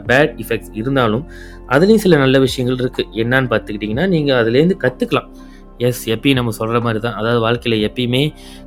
பேட் 0.06 0.36
இஃபெக்ட்ஸ் 0.38 0.72
இருந்தாலும் 0.74 1.26
அதுலேயும் 1.70 2.04
சில 2.04 2.18
நல்ல 2.18 2.40
விஷயங்கள் 2.40 2.80
இருக்குது 2.80 3.10
என்னன்னு 3.16 3.52
பார்த்துக்கிட்டிங்கன்னா 3.54 4.08
நீங்கள் 4.08 4.40
அதுலேருந்து 4.42 4.78
கற்றுக்கலாம் 4.78 5.30
எஸ் 5.88 6.04
எப்பயும் 6.16 6.38
நம்ம 6.40 6.54
சொல்கிற 6.60 6.80
மாதிரி 6.86 7.00
தான் 7.00 7.18
அதாவது 7.20 7.40
வாழ்க்கையில் 7.40 7.86
எப்பயுமே 7.90 8.24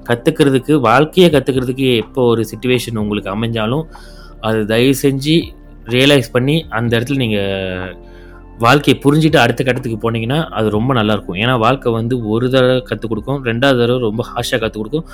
கற்றுக்கிறதுக்கு 0.09 0.75
வாழ்க்கையை 0.89 1.29
கற்றுக்கிறதுக்கு 1.35 1.89
எப்போ 2.05 2.23
ஒரு 2.33 2.45
சுச்சுவேஷன் 2.53 3.03
உங்களுக்கு 3.03 3.31
அமைஞ்சாலும் 3.37 3.87
அது 4.41 4.61
தயவு 4.67 4.97
செஞ்சு 5.05 5.37
ரியலைஸ் 5.95 6.29
பண்ணி 6.33 6.57
அந்த 6.79 6.91
இடத்துல 6.97 7.21
நீங்கள் 7.25 7.95
வாழ்க்கையை 8.65 8.97
புரிஞ்சுட்டு 9.03 9.39
அடுத்த 9.43 9.61
கட்டத்துக்கு 9.65 9.99
போனீங்கன்னா 10.05 10.39
அது 10.59 10.67
ரொம்ப 10.77 10.91
நல்லாயிருக்கும் 10.95 11.39
ஏன்னா 11.43 11.55
வாழ்க்கை 11.65 11.89
வந்து 11.93 12.15
ஒரு 12.35 12.47
தடவை 12.51 12.77
கற்றுக் 12.91 13.13
கொடுக்கும் 13.13 13.41
ரெண்டாவது 13.49 13.81
தடவை 13.83 14.01
ரொம்ப 14.09 14.23
ஹாஷாக 14.31 14.61
கற்றுக் 14.63 14.83
கொடுக்கும் 14.83 15.07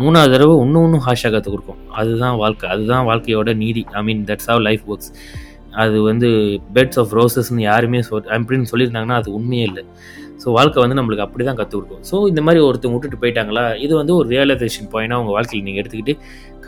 மூணாவது 0.00 0.32
தடவை 0.34 0.54
இன்னும் 0.64 0.84
இன்னும் 0.86 1.04
ஹாஷாக 1.06 1.30
கற்றுக் 1.34 1.54
கொடுக்கும். 1.54 1.80
அதுதான் 2.00 2.36
வாழ்க்கை. 2.36 2.66
அதுதான் 2.74 3.06
வாழ்க்கையோட 3.10 3.52
நீதி. 3.62 3.82
I 3.98 4.02
mean 4.08 4.20
that's 4.30 4.50
how 4.50 4.60
life 4.68 4.84
works 4.92 5.10
அது 5.82 5.96
வந்து 6.02 6.28
பெட்ஸ் 6.76 6.98
ஆஃப் 7.02 7.12
ரோசஸ்ன்னு 7.18 7.64
யாருமே 7.70 8.02
சொல் 8.02 8.30
அப்படின்னு 8.36 8.68
சொல்லியிருந்தாங்கன்னா 8.72 9.18
அது 9.22 9.30
உண்மையே 9.38 9.64
இல்லை. 9.64 9.84
ஸோ 10.42 10.48
வாழ்க்கை 10.58 10.78
வந்து 10.84 10.96
நம்மளுக்கு 10.98 11.24
அப்படி 11.26 11.44
தான் 11.48 11.58
கற்றுக் 11.60 11.78
கொடுக்கும். 11.78 12.02
ஸோ 12.10 12.16
இந்த 12.30 12.40
மாதிரி 12.46 12.60
ஒருத்தவங்க 12.68 12.96
விட்டுட்டு 12.98 13.20
போயிட்டாங்களா? 13.22 13.64
இது 13.84 13.92
வந்து 14.00 14.12
ஒரு 14.18 14.26
ரியலைசேஷன் 14.34 14.88
பாயிண்டாக 14.94 15.22
உங்கள் 15.22 15.36
வாழ்க்கையில் 15.36 15.66
நீங்கள் 15.68 15.82
எடுத்துக்கிட்டு 15.82 16.14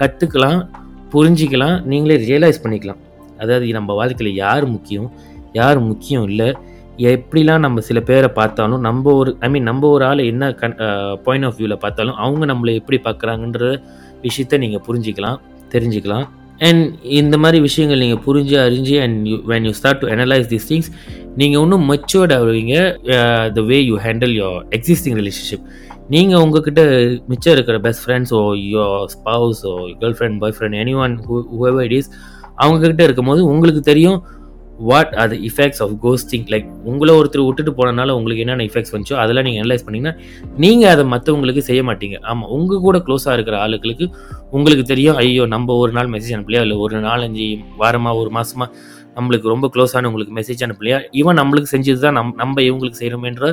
கற்றுக்கலாம் 0.01 0.61
புரிஞ்சிக்கலாம் 1.15 1.77
நீங்களே 1.93 2.19
ரியலைஸ் 2.27 2.63
பண்ணிக்கலாம். 2.65 3.01
அதாவது 3.43 3.73
நம்ம 3.79 3.95
வாழ்க்கையில் 4.01 4.39
யார் 4.45 4.67
முக்கியம் 4.75 5.09
யார் 5.61 5.81
முக்கியம் 5.91 6.27
இல்லை 6.31 6.51
எப்படிலாம் 7.11 7.65
நம்ம 7.65 7.81
சில 7.89 7.99
பேரை 8.09 8.29
பார்த்தாலும் 8.39 8.83
நம்ம 8.87 9.13
ஒரு 9.21 9.31
ஐ 9.47 9.49
மீன் 9.53 9.69
நம்ம 9.71 9.89
ஒரு 9.95 10.05
ஆள் 10.09 10.21
என்ன 10.33 10.51
கண் 10.61 10.77
பாயிண்ட் 11.27 11.47
ஆஃப் 11.49 11.57
வியூவில் 11.59 11.83
பார்த்தாலும் 11.85 12.19
அவங்க 12.25 12.45
நம்மளை 12.53 12.73
எப்படி 12.81 12.99
பார்க்குறாங்கன்ற 13.07 13.67
விஷயத்த 14.27 14.59
நீங்கள் 14.65 14.85
புரிஞ்சிக்கலாம் 14.89 15.39
தெரிஞ்சுக்கலாம். 15.75 16.27
அண்ட் 16.63 16.83
இந்த 17.21 17.37
மாதிரி 17.37 17.59
விஷயங்கள் 17.61 18.03
நீங்கள் 18.05 18.23
புரிஞ்சு 18.25 18.57
அறிஞ்சு 18.65 18.97
and 19.05 19.29
you 19.31 19.37
when 19.53 19.65
you 19.65 19.73
start 19.73 20.01
to 20.01 20.09
analyse 20.09 20.49
these 20.49 20.67
things 20.69 20.91
நீங்கள் 21.37 21.63
இன்னும் 21.63 21.87
matured 21.91 22.35
ஆகுவீங்க 22.39 22.75
the 23.55 23.63
way 23.71 23.79
you 23.83 23.97
handle 24.05 24.35
your 24.35 24.61
existing 24.71 25.17
relationship 25.17 25.65
நீங்கள் 26.09 26.41
உங்ககிட்ட 26.41 26.83
மிச்சம் 27.29 27.55
இருக்கிற 27.55 27.77
best 27.79 28.03
friends 28.05 28.33
or 28.33 28.43
your 28.69 29.03
spouse 29.09 29.63
or 29.65 29.75
girlfriend 30.19 30.39
boyfriend 30.57 30.79
any 30.83 30.95
one 31.05 31.15
whoever 31.53 31.83
it 31.85 31.97
is 32.01 32.11
அவங்கக்கிட்ட 32.59 33.03
இருக்கும்போது 33.03 33.43
உங்களுக்கு 33.45 33.83
தெரியும் 33.83 34.19
what 34.89 35.13
are 35.23 35.31
the 35.33 35.37
effects 35.49 35.81
of 35.85 35.93
ghosting 36.05 36.47
like 36.53 36.69
உங்களை 36.91 37.13
ஒருத்தர் 37.19 37.45
விட்டுட்டு 37.49 37.73
போனனால 37.79 38.15
உங்களுக்கு 38.19 38.45
என்னென்ன 38.45 38.67
இஃபெக்ட்ஸ் 38.69 38.93
வந்துச்சோ 38.95 39.17
அதெல்லாம் 39.23 39.47
நீங்கள் 39.49 39.63
அனலைஸ் 39.65 39.85
பண்ணிங்கன்னா 39.87 40.15
நீங்கள் 40.65 40.91
அதை 40.95 41.05
மற்றவங்களுக்கு 41.15 41.63
செய்ய 41.69 41.83
மாட்டீங்க. 41.89 42.17
ஆமாம் 42.31 42.51
உங்கள் 42.57 42.83
கூட 42.87 42.99
க்ளோஸாக 43.07 43.37
இருக்கிற 43.39 43.59
ஆளுகளுக்கு 43.65 44.07
உங்களுக்கு 44.51 44.87
தெரியும் 44.93 45.19
ஐயோ 45.25 45.47
நம்ம 45.55 45.77
ஒரு 45.83 45.93
நாள் 45.99 46.11
மெசேஜ் 46.15 46.35
அனுப்பலையா? 46.37 46.63
இல்லை 46.67 46.77
ஒரு 46.77 46.97
நாலஞ்சு 47.09 47.47
வாரமாக 47.83 48.23
ஒரு 48.23 48.33
மாதமாக 48.39 48.71
நம்மளுக்கு 49.17 49.53
ரொம்ப 49.55 49.67
க்ளோஸான 49.75 50.09
உங்களுக்கு 50.11 50.35
மெசேஜ் 50.41 50.65
அனுப்பலையா? 50.67 50.99
இவன் 51.21 51.39
நம்மளுக்கு 51.41 51.73
செஞ்சது 51.77 52.01
தான் 52.07 52.19
நம் 52.19 52.35
நம்ம 52.43 52.63
இவங்களுக்கு 52.63 53.01
செய்கிறோமேன்ற 53.03 53.49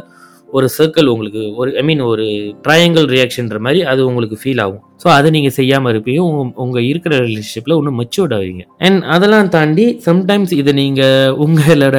ஒரு 0.58 0.68
சர்க்கிள் 0.76 1.10
உங்களுக்கு 1.14 1.42
ஒரு 1.62 1.70
ஐ 1.80 1.84
மீன் 1.88 2.02
ஒரு 2.12 2.26
ட்ரையாங்கிள் 2.66 3.08
ரியாக்ஷன்ற 3.16 3.58
மாதிரி 3.66 3.80
அது 3.92 4.02
உங்களுக்கு 4.10 4.38
ஃபீல் 4.42 4.62
ஆகும். 4.64 4.82
ஸோ 5.02 5.08
அதை 5.18 5.28
நீங்கள் 5.36 5.56
செய்யாமல் 5.58 5.92
இருப்பீங்க. 5.94 6.22
உங்கள் 6.30 6.54
உங்கள் 6.64 6.88
இருக்கிற 6.92 7.14
ரிலேஷன்ஷிப்பில் 7.28 7.76
இன்னும் 7.80 8.00
மெச்சூர்ட் 8.02 8.34
ஆவீங்க. 8.38 8.64
அண்ட் 8.88 9.00
அதெல்லாம் 9.16 9.50
தாண்டி 9.56 9.86
சம்டைம்ஸ் 10.08 10.54
இதை 10.62 10.74
நீங்கள் 10.82 11.36
உங்களோட 11.46 11.98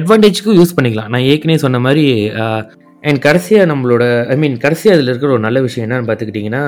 அட்வான்டேஜ்க்கும் 0.00 0.58
யூஸ் 0.60 0.76
பண்ணிக்கலாம். 0.78 1.10
நான் 1.14 1.26
ஏற்கனவே 1.32 1.58
சொன்ன 1.66 1.80
மாதிரி 1.86 2.06
அண்ட் 3.08 3.20
கடைசியாக 3.26 3.70
நம்மளோட 3.72 4.04
ஐ 4.34 4.36
மீன் 4.42 4.56
கடைசியாக 4.66 4.96
அதில் 4.96 5.10
இருக்கிற 5.12 5.30
ஒரு 5.36 5.44
நல்ல 5.48 5.58
விஷயம் 5.66 5.86
என்னன்னு 5.86 6.08
பார்த்துக்கிட்டிங்கன்னா 6.08 6.64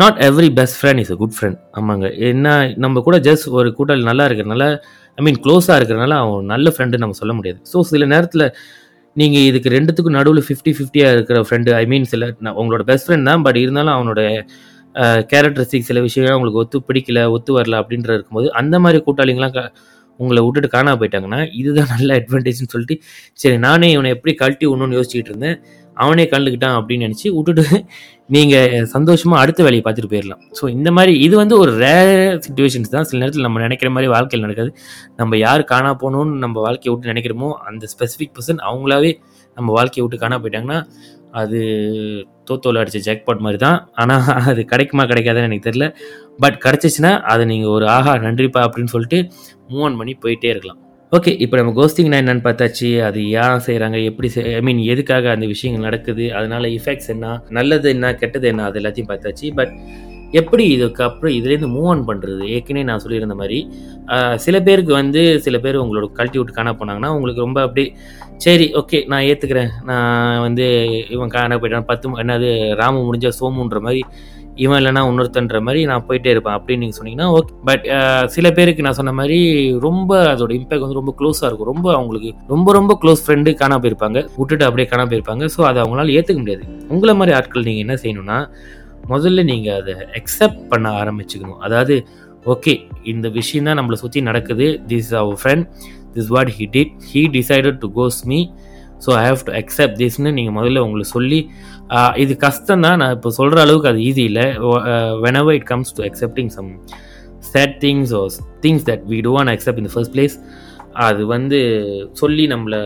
not 0.00 0.18
every 0.28 0.48
best 0.58 0.78
friend 0.80 1.02
is 1.02 1.12
a 1.14 1.18
good 1.22 1.36
friend 1.36 1.58
ஆமாங்க. 1.78 2.06
என்ன 2.32 2.48
நம்ம 2.84 3.00
கூட 3.06 3.16
ஜஸ்ட் 3.28 3.46
ஒரு 3.60 3.70
கூட்டாளி 3.78 4.04
நல்லா 4.10 4.26
இருக்கிறனால 4.28 4.64
ஐ 5.18 5.24
மீன் 5.26 5.40
க்ளோஸாக 5.44 5.78
இருக்கிறனால 5.80 6.16
அவன் 6.24 6.50
நல்ல 6.54 6.72
ஃப்ரெண்டு 6.74 7.02
நம்ம 7.04 7.16
சொல்ல 7.22 7.32
முடியாது. 7.38 7.58
ஸோ 7.72 7.80
சில 7.92 8.06
நேரத்தில் 8.14 8.44
நீங்கள் 9.16 9.46
இதுக்கு 9.50 9.68
ரெண்டுத்துக்கும் 9.68 10.16
நடுவில் 10.18 10.44
ஃபிஃப்டி 10.48 10.72
ஃபிஃப்டியாக 10.76 11.14
இருக்கிற 11.16 11.38
ஃப்ரெண்டு 11.46 11.70
ஐ 11.74 11.84
மீன் 11.86 12.04
சில 12.04 12.26
உங்களோட 12.60 12.82
பெஸ்ட் 12.82 13.06
ஃப்ரெண்ட் 13.06 13.28
தான் 13.30 13.42
பட் 13.42 13.58
இருந்தாலும் 13.62 13.94
அவனோட 13.96 14.20
கேரக்டரிஸ்டிக் 15.32 15.88
சில 15.88 15.98
விஷயங்கள் 16.00 16.36
உங்களுக்கு 16.36 16.60
ஒத்து 16.62 16.78
பிடிக்கல 16.88 17.18
ஒத்து 17.30 17.50
வரல 17.58 17.80
அப்படின்ற 17.82 18.10
இருக்கும்போது 18.14 18.48
அந்த 18.60 18.78
மாதிரி 18.78 18.98
கூட்டாளிங்களாம் 19.06 19.54
க 19.56 19.62
உங்களை 20.20 20.40
விட்டுட்டு 20.44 20.68
காணாம 20.68 20.98
போயிட்டாங்கன்னா 21.00 21.40
இதுதான் 21.52 21.92
நல்ல 21.94 22.16
அட்வான்டேஜ்னு 22.20 22.72
சொல்லிட்டு 22.74 22.96
சரி 23.38 23.58
நானே 23.66 23.88
இவனை 23.92 24.10
எப்படி 24.16 24.32
கழட்டி 24.34 24.66
ஒன்றுன்னு 24.66 24.98
யோசிச்சுட்டு 24.98 25.30
இருந்தேன். 25.32 25.56
அவனே 26.04 26.24
கலந்துக்கிட்டான் 26.32 26.76
அப்படின்னு 26.78 27.06
நினச்சி 27.06 27.26
விட்டுட்டு 27.36 27.64
நீங்கள் 28.34 28.86
சந்தோஷமாக 28.94 29.42
அடுத்த 29.42 29.60
வேலையை 29.66 29.82
பார்த்துட்டு 29.84 30.10
போயிடலாம் 30.12 30.42
ஸோ 30.58 30.64
இந்த 30.76 30.88
மாதிரி 30.96 31.12
இது 31.26 31.34
வந்து 31.42 31.54
ஒரு 31.62 31.72
ரேர் 31.84 32.12
சுச்சுவேஷன்ஸ் 32.44 32.92
தான். 32.94 33.06
சில 33.08 33.20
நேரத்தில் 33.22 33.46
நம்ம 33.46 33.60
நினைக்கிற 33.66 33.88
மாதிரி 33.94 34.08
வாழ்க்கையில் 34.14 34.44
நடக்காது. 34.46 34.70
நம்ம 35.20 35.38
யார் 35.46 35.62
காணா 35.72 35.92
போகணும்னு 36.02 36.42
நம்ம 36.44 36.56
வாழ்க்கையை 36.66 36.92
விட்டு 36.92 37.12
நினைக்கிறோமோ 37.12 37.48
அந்த 37.70 37.86
ஸ்பெசிஃபிக் 37.94 38.34
பர்சன் 38.36 38.60
அவங்களாவே 38.68 39.12
நம்ம 39.56 39.72
வாழ்க்கையை 39.78 40.04
விட்டு 40.04 40.20
காணா 40.24 40.38
போயிட்டாங்கன்னா 40.42 40.80
அது 41.40 41.58
தோத்தோல 42.48 42.82
அடித்த 42.82 43.00
ஜாக்பாட் 43.08 43.44
மாதிரி 43.46 43.58
தான். 43.64 43.78
ஆனால் 44.02 44.28
அது 44.50 44.60
கிடைக்குமா 44.72 45.04
கிடைக்காதுன்னு 45.10 45.48
எனக்கு 45.48 45.66
தெரியல. 45.68 45.88
பட் 46.44 46.56
கிடச்சிச்சின்னா 46.64 47.12
அதை 47.32 47.44
நீங்கள் 47.52 47.74
ஒரு 47.76 47.86
ஆஹா 47.96 48.14
நன்றிப்பா 48.26 48.62
அப்படின்னு 48.68 48.92
சொல்லிட்டு 48.94 49.20
மூவ் 49.72 49.84
ஆன் 49.88 49.98
பண்ணி 50.00 50.14
போயிட்டே 50.24 50.50
இருக்கலாம். 50.54 50.80
ஓகே 51.12 51.36
இப்போ 51.38 51.56
நம்ம 51.56 51.72
கோஸ்டிங்னா 51.76 52.18
என்னன்னு 52.18 52.42
பார்த்தாச்சு 52.44 53.02
அது 53.02 53.20
ஏன் 53.30 53.62
செய்கிறாங்க 53.66 54.04
எப்படி 54.04 54.28
ஐ 54.44 54.60
மீன் 54.60 54.78
எதுக்காக 54.84 55.30
அந்த 55.30 55.46
விஷயங்கள் 55.46 55.82
நடக்குது 55.82 56.32
அதனால 56.32 56.68
இஃபெக்ட்ஸ் 56.68 57.08
என்ன 57.08 57.40
நல்லது 57.48 57.90
என்ன 57.90 58.14
கெட்டது 58.14 58.48
என்ன 58.48 58.64
அது 58.64 58.80
எல்லாத்தையும் 58.80 59.08
பார்த்தாச்சு. 59.08 59.48
பட் 59.54 59.72
எப்படி 60.32 60.64
இதுக்கப்புறம் 60.76 61.34
இதுலேருந்து 61.34 61.70
மூவ் 61.70 61.88
ஆன் 61.88 62.06
பண்ணுறது 62.06 62.42
ஏற்கனவே 62.48 62.84
நான் 62.84 62.98
சொல்லியிருந்த 62.98 63.34
மாதிரி 63.34 63.58
சில 64.36 64.56
பேருக்கு 64.62 64.92
வந்து 64.92 65.40
சில 65.40 65.58
பேர் 65.58 65.76
உங்களோட 65.76 66.12
கழட்டி 66.12 66.38
விட்டு 66.38 66.52
காண 66.52 66.72
போனாங்கன்னா 66.72 67.06
உங்களுக்கு 67.06 67.40
ரொம்ப 67.40 67.62
அப்படி 67.62 67.84
சரி 68.36 68.72
ஓகே 68.74 69.06
நான் 69.06 69.22
ஏற்றுக்கிறேன் 69.22 69.72
நான் 69.84 70.40
வந்து 70.40 70.66
இவன் 71.08 71.28
காண 71.28 71.56
போயிட்டான் 71.56 71.84
பத்து 71.84 72.08
என்னது 72.08 72.74
ராமு 72.74 73.00
முடிஞ்ச 73.00 73.32
சோமுன்ற 73.40 73.80
மாதிரி 73.80 74.02
இவன் 74.64 74.78
இல்லைனா 74.80 75.02
இன்னொருத்தன்ற 75.08 75.58
மாதிரி 75.66 75.80
நான் 75.90 76.04
போயிட்டே 76.08 76.30
இருப்பேன் 76.34 76.56
அப்படின்னு 76.58 76.82
நீங்கள் 76.84 76.98
சொன்னீங்கன்னா 76.98 77.28
ஓகே 77.36 77.52
பட் 77.68 77.84
uh, 77.96 78.22
சில 78.34 78.46
பேருக்கு 78.56 78.84
நான் 78.86 78.96
சொன்ன 78.98 79.12
மாதிரி 79.18 79.38
ரொம்ப 79.86 80.10
அதோட 80.32 80.52
இம்பேக்ட் 80.58 80.84
வந்து 80.84 80.98
ரொம்ப 81.00 81.12
க்ளோஸாக 81.20 81.48
இருக்கும். 81.48 81.70
ரொம்ப 81.72 81.86
அவங்களுக்கு 81.96 82.30
ரொம்ப 82.54 82.72
ரொம்ப 82.78 82.94
க்ளோஸ் 83.02 83.22
ஃப்ரெண்டு 83.26 83.52
காணா 83.60 83.78
போயிருப்பாங்க. 83.84 84.18
விட்டுட்டு 84.38 84.66
அப்படியே 84.68 84.88
காணா 84.92 85.04
போயிருப்பாங்க. 85.10 85.46
ஸோ 85.54 85.62
அதை 85.70 85.78
அவங்களால 85.84 86.14
ஏற்றுக்க 86.18 86.38
முடியாது. 86.42 86.64
உங்களை 86.94 87.14
மாதிரி 87.20 87.34
ஆட்கள் 87.38 87.66
நீங்கள் 87.68 87.84
என்ன 87.86 87.96
செய்யணும்னா 88.02 88.38
முதல்ல 89.12 89.44
நீங்கள் 89.52 89.78
அதை 89.80 89.94
அக்செப்ட் 90.20 90.62
பண்ண 90.72 90.88
ஆரம்பிச்சுக்கணும். 91.02 91.60
அதாவது 91.68 91.94
ஓகே 92.54 92.74
இந்த 93.12 93.26
விஷயம் 93.38 93.66
தான் 93.68 93.78
நம்மளை 93.80 93.98
சுற்றி 94.02 94.20
நடக்குது. 94.30 94.66
This 94.90 95.08
is 95.08 95.16
our 95.22 95.38
friend 95.42 95.66
this 96.16 96.30
what 96.36 96.52
he 96.58 96.66
did 96.76 96.94
he 97.12 97.22
decided 97.38 97.80
to 97.84 97.90
cos 97.98 98.20
me 98.30 98.40
so 99.00 99.10
I 99.16 99.22
have 99.26 99.44
to 99.46 99.52
accept 99.60 99.96
திஸ்னு 99.96 100.30
நீங்கள் 100.32 100.56
முதல்ல 100.56 100.82
உங்களுக்கு 100.86 101.12
சொல்லி 101.12 101.40
இது 102.16 102.32
கஷ்டம் 102.38 102.84
தான் 102.86 102.98
நான் 103.02 103.14
இப்போ 103.16 103.30
சொல்கிற 103.38 103.60
அளவுக்கு 103.60 103.88
அது 103.88 104.00
ஈஸி 104.08 104.24
இல்லை. 104.30 104.46
Whenever 105.24 105.56
it 105.58 105.68
comes 105.70 105.94
to 105.96 106.02
accepting 106.08 106.50
some 106.56 106.68
sad 107.50 107.74
things 107.84 108.12
or 108.12 108.34
things 108.60 108.84
that 108.90 109.04
we 109.12 109.18
do 109.20 109.32
and 109.40 109.52
accept 109.54 109.80
in 109.82 109.92
first 109.94 110.14
place 110.16 110.36
அது 111.06 111.22
வந்து 111.26 111.58
சொல்லி 112.12 112.44
நம்மளை 112.46 112.80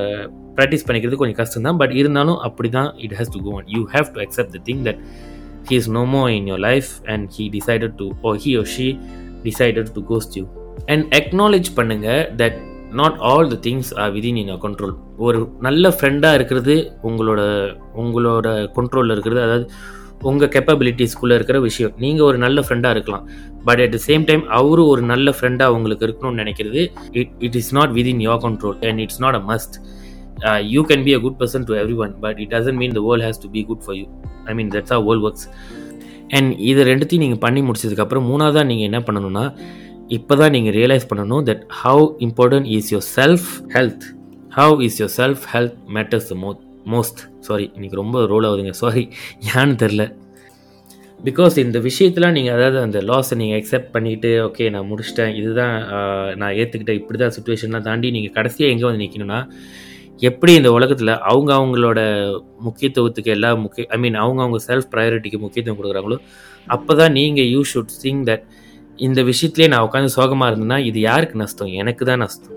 ப்ராக்டிஸ் 0.58 0.84
பண்ணிக்கிறது 0.86 1.18
கொஞ்சம் 1.20 1.38
கஷ்டம் 1.38 1.66
தான் 1.68 1.78
பட் 1.78 1.94
இருந்தாலும் 2.00 2.40
அப்படி 2.40 2.68
தான் 2.70 2.90
it 3.04 3.14
has 3.18 3.32
to 3.34 3.40
go 3.42 3.52
on 3.58 3.68
you 3.68 3.80
have 3.94 4.10
to 4.14 4.20
accept 4.20 4.52
the 4.56 4.60
thing 4.68 4.82
that 4.88 5.00
he 5.68 5.76
is 5.76 5.90
no 5.90 6.04
more 6.12 6.22
in 6.36 6.46
your 6.46 6.62
life 6.66 6.90
and 7.06 7.26
he 7.36 7.46
decided 7.56 7.96
to 8.00 8.06
or 8.22 8.32
he 8.44 8.52
or 8.58 8.64
she 8.74 8.86
decided 9.42 9.90
to 9.94 10.02
ghost 10.10 10.36
you 10.38 10.44
and 10.88 11.04
acknowledge 11.14 11.70
பண்ணுங்கள் 11.76 12.22
that 12.36 12.58
not 13.00 13.18
all 13.30 13.50
the 13.52 13.56
things 13.66 13.90
are 14.02 14.12
within 14.16 14.38
in 14.42 14.52
control 14.64 14.94
ஒரு 15.26 15.38
நல்ல 15.60 15.88
ஃப்ரெண்டாக 15.96 16.38
இருக்கிறது 16.38 16.74
உங்களோட 17.08 17.40
உங்களோட 18.02 18.48
கண்ட்ரோலில் 18.76 19.14
இருக்கிறது 19.16 19.42
அதாவது 19.46 19.66
உங்கள் 20.30 20.52
கெப்பபிலிட்டிஸ்குள்ளே 20.54 21.34
இருக்கிற 21.38 21.58
விஷயம். 21.60 21.92
நீங்கள் 21.98 22.26
ஒரு 22.26 22.38
நல்ல 22.44 22.58
ஃப்ரெண்டாக 22.66 22.94
இருக்கலாம். 22.96 23.24
But 23.66 23.80
at 23.84 23.94
the 23.96 23.98
same 24.06 24.24
time 24.28 24.42
அவரு 24.58 24.82
ஒரு 24.92 25.02
நல்ல 25.02 25.34
ஃப்ரெண்டாக 25.36 25.76
உங்களுக்கு 25.76 26.06
இருக்கணும்னு 26.06 26.40
நினைக்கிறது 26.42 26.82
it 27.20 27.32
it 27.38 27.56
is 27.60 27.72
not 27.78 27.92
within 27.98 28.22
your 28.28 28.42
control 28.46 28.78
and 28.88 29.00
it's 29.04 29.20
not 29.24 29.38
a 29.40 29.42
must 29.52 29.76
you 30.74 30.82
can 30.90 31.04
be 31.08 31.14
a 31.14 31.20
good 31.26 31.38
person 31.42 31.64
to 31.68 31.74
every 31.82 31.96
one 32.04 32.14
but 32.24 32.38
it 32.44 32.52
doesn't 32.54 32.80
mean 32.82 32.94
the 32.98 33.02
world 33.08 33.26
has 33.28 33.40
to 33.44 33.50
be 33.56 33.62
good 33.70 33.82
for 33.86 33.96
you 34.00 34.06
I 34.44 34.54
mean 34.54 34.70
that's 34.76 34.94
a 34.96 35.00
world 35.08 35.26
works 35.28 35.46
and 36.28 36.50
இது 36.70 36.82
ரெண்டுத்தையும் 36.84 37.24
நீங்கள் 37.26 37.42
பண்ணி 37.46 37.62
முடிச்சதுக்கப்புறம் 37.62 38.26
மூணாவதாக 38.30 38.66
நீங்கள் 38.66 38.88
என்ன 38.90 39.00
பண்ணணும்னா 39.00 39.44
இப்போ 40.10 40.34
தான் 40.36 40.50
நீங்கள் 40.50 40.74
ரியலைஸ் 40.74 41.08
பண்ணணும் 41.10 41.44
that 41.44 41.62
how 41.82 42.04
important 42.20 42.68
is 42.68 42.90
your 42.92 43.06
self 43.14 43.46
health 43.74 44.04
how 44.52 44.74
is 44.82 45.00
your 45.00 45.14
self 45.16 45.44
health 45.52 45.78
matters 45.88 46.28
the 46.28 46.34
mo 46.34 46.50
most 46.90 47.20
sorry 47.40 47.72
இன்றைக்கி 47.76 47.96
ரொம்ப 47.96 48.26
ரோல் 48.26 48.44
ஆகுதுங்க. 48.44 48.70
சாரி 48.70 49.08
ஏன்னு 49.54 49.76
தெரில 49.76 50.02
பிகாஸ் 51.20 51.58
இந்த 51.58 51.78
விஷயத்தில் 51.78 52.32
நீங்கள் 52.32 52.54
அதாவது 52.54 52.78
அந்த 52.80 52.98
லாஸை 53.00 53.34
நீங்கள் 53.36 53.58
அக்செப்ட் 53.60 53.92
பண்ணிவிட்டு 53.94 54.30
ஓகே 54.46 54.70
நான் 54.70 54.88
முடிச்சிட்டேன் 54.90 55.34
இதுதான் 55.34 55.74
நான் 56.36 56.54
ஏற்றுக்கிட்டேன் 56.54 56.96
இப்படி 56.96 57.18
தான் 57.18 57.30
சுச்சுவேஷன்லாம் 57.30 57.82
தாண்டி 57.82 58.10
நீங்கள் 58.10 58.32
கடைசியாக 58.32 58.72
எங்கே 58.72 58.84
வந்து 58.84 59.02
நிற்கணும்னா 59.04 59.48
எப்படி 60.22 60.52
இந்த 60.54 60.72
உலகத்தில் 60.72 61.20
அவங்க 61.22 61.54
அவங்களோட 61.54 62.00
முக்கியத்துவத்துக்கு 62.60 63.30
எல்லா 63.30 63.56
முக்கிய 63.56 63.86
ஐ 63.90 63.98
மீன் 63.98 64.14
அவங்க 64.14 64.42
அவங்க 64.42 64.58
செல்ஃப் 64.66 64.90
ப்ரையாரிட்டிக்கு 64.92 65.38
முக்கியத்துவம் 65.38 65.78
கொடுக்குறாங்களோ 65.80 66.18
அப்போ 66.66 66.94
தான் 66.94 67.12
நீங்கள் 67.12 67.48
யூ 67.48 67.62
ஷுட் 67.72 67.94
சிங் 68.02 68.22
தட் 68.26 68.44
இந்த 68.98 69.22
விஷயத்துலேயே 69.22 69.68
நான் 69.68 69.86
உட்காந்து 69.88 70.16
சோகமாக 70.16 70.50
இருந்தேன்னா 70.50 70.78
இது 70.84 71.00
யாருக்கு 71.00 71.36
நஷ்டம்? 71.38 71.66
எனக்கு 71.66 72.04
தான் 72.04 72.18
நஷ்டம். 72.18 72.50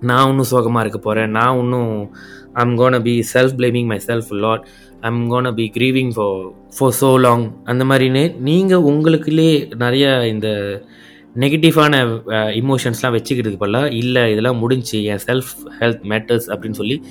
நான் 0.00 0.28
இன்னும் 0.30 0.48
சோகமாக 0.52 0.82
இருக்க 0.84 0.98
போகிறேன் 0.98 1.30
நான் 1.30 1.58
இன்னும் 1.58 2.10
I'm 2.52 2.76
gonna 2.78 3.00
be 3.02 3.22
self 3.34 3.54
blaming 3.58 3.86
my 3.86 4.00
self 4.06 4.32
lot 4.32 4.64
I'm 5.00 5.28
gonna 5.30 5.52
be 5.52 5.70
grieving 5.76 6.12
for 6.16 6.40
for 6.78 6.92
so 7.00 7.20
long 7.20 7.52
அந்த 7.64 7.84
மாதிரின்னு 7.84 8.34
நீங்கள் 8.38 8.80
உங்களுக்குள்ளே 8.80 9.68
நிறைய 9.74 10.26
இந்த 10.26 10.48
நெகட்டிவான 11.36 11.94
இமோஷன்ஸ்லாம் 12.54 13.14
வச்சுக்கிறதுக்கு 13.16 13.56
பதிலாக 13.56 13.90
இல்லை 13.90 14.32
இதெல்லாம் 14.32 14.58
முடிஞ்சு 14.58 15.04
என் 15.04 15.18
செல்ஃப் 15.18 15.54
ஹெல்த் 15.80 16.02
மேட்டர்ஸ் 16.02 16.50
அப்படின்னு 16.50 16.72
சொல்லி 16.72 17.02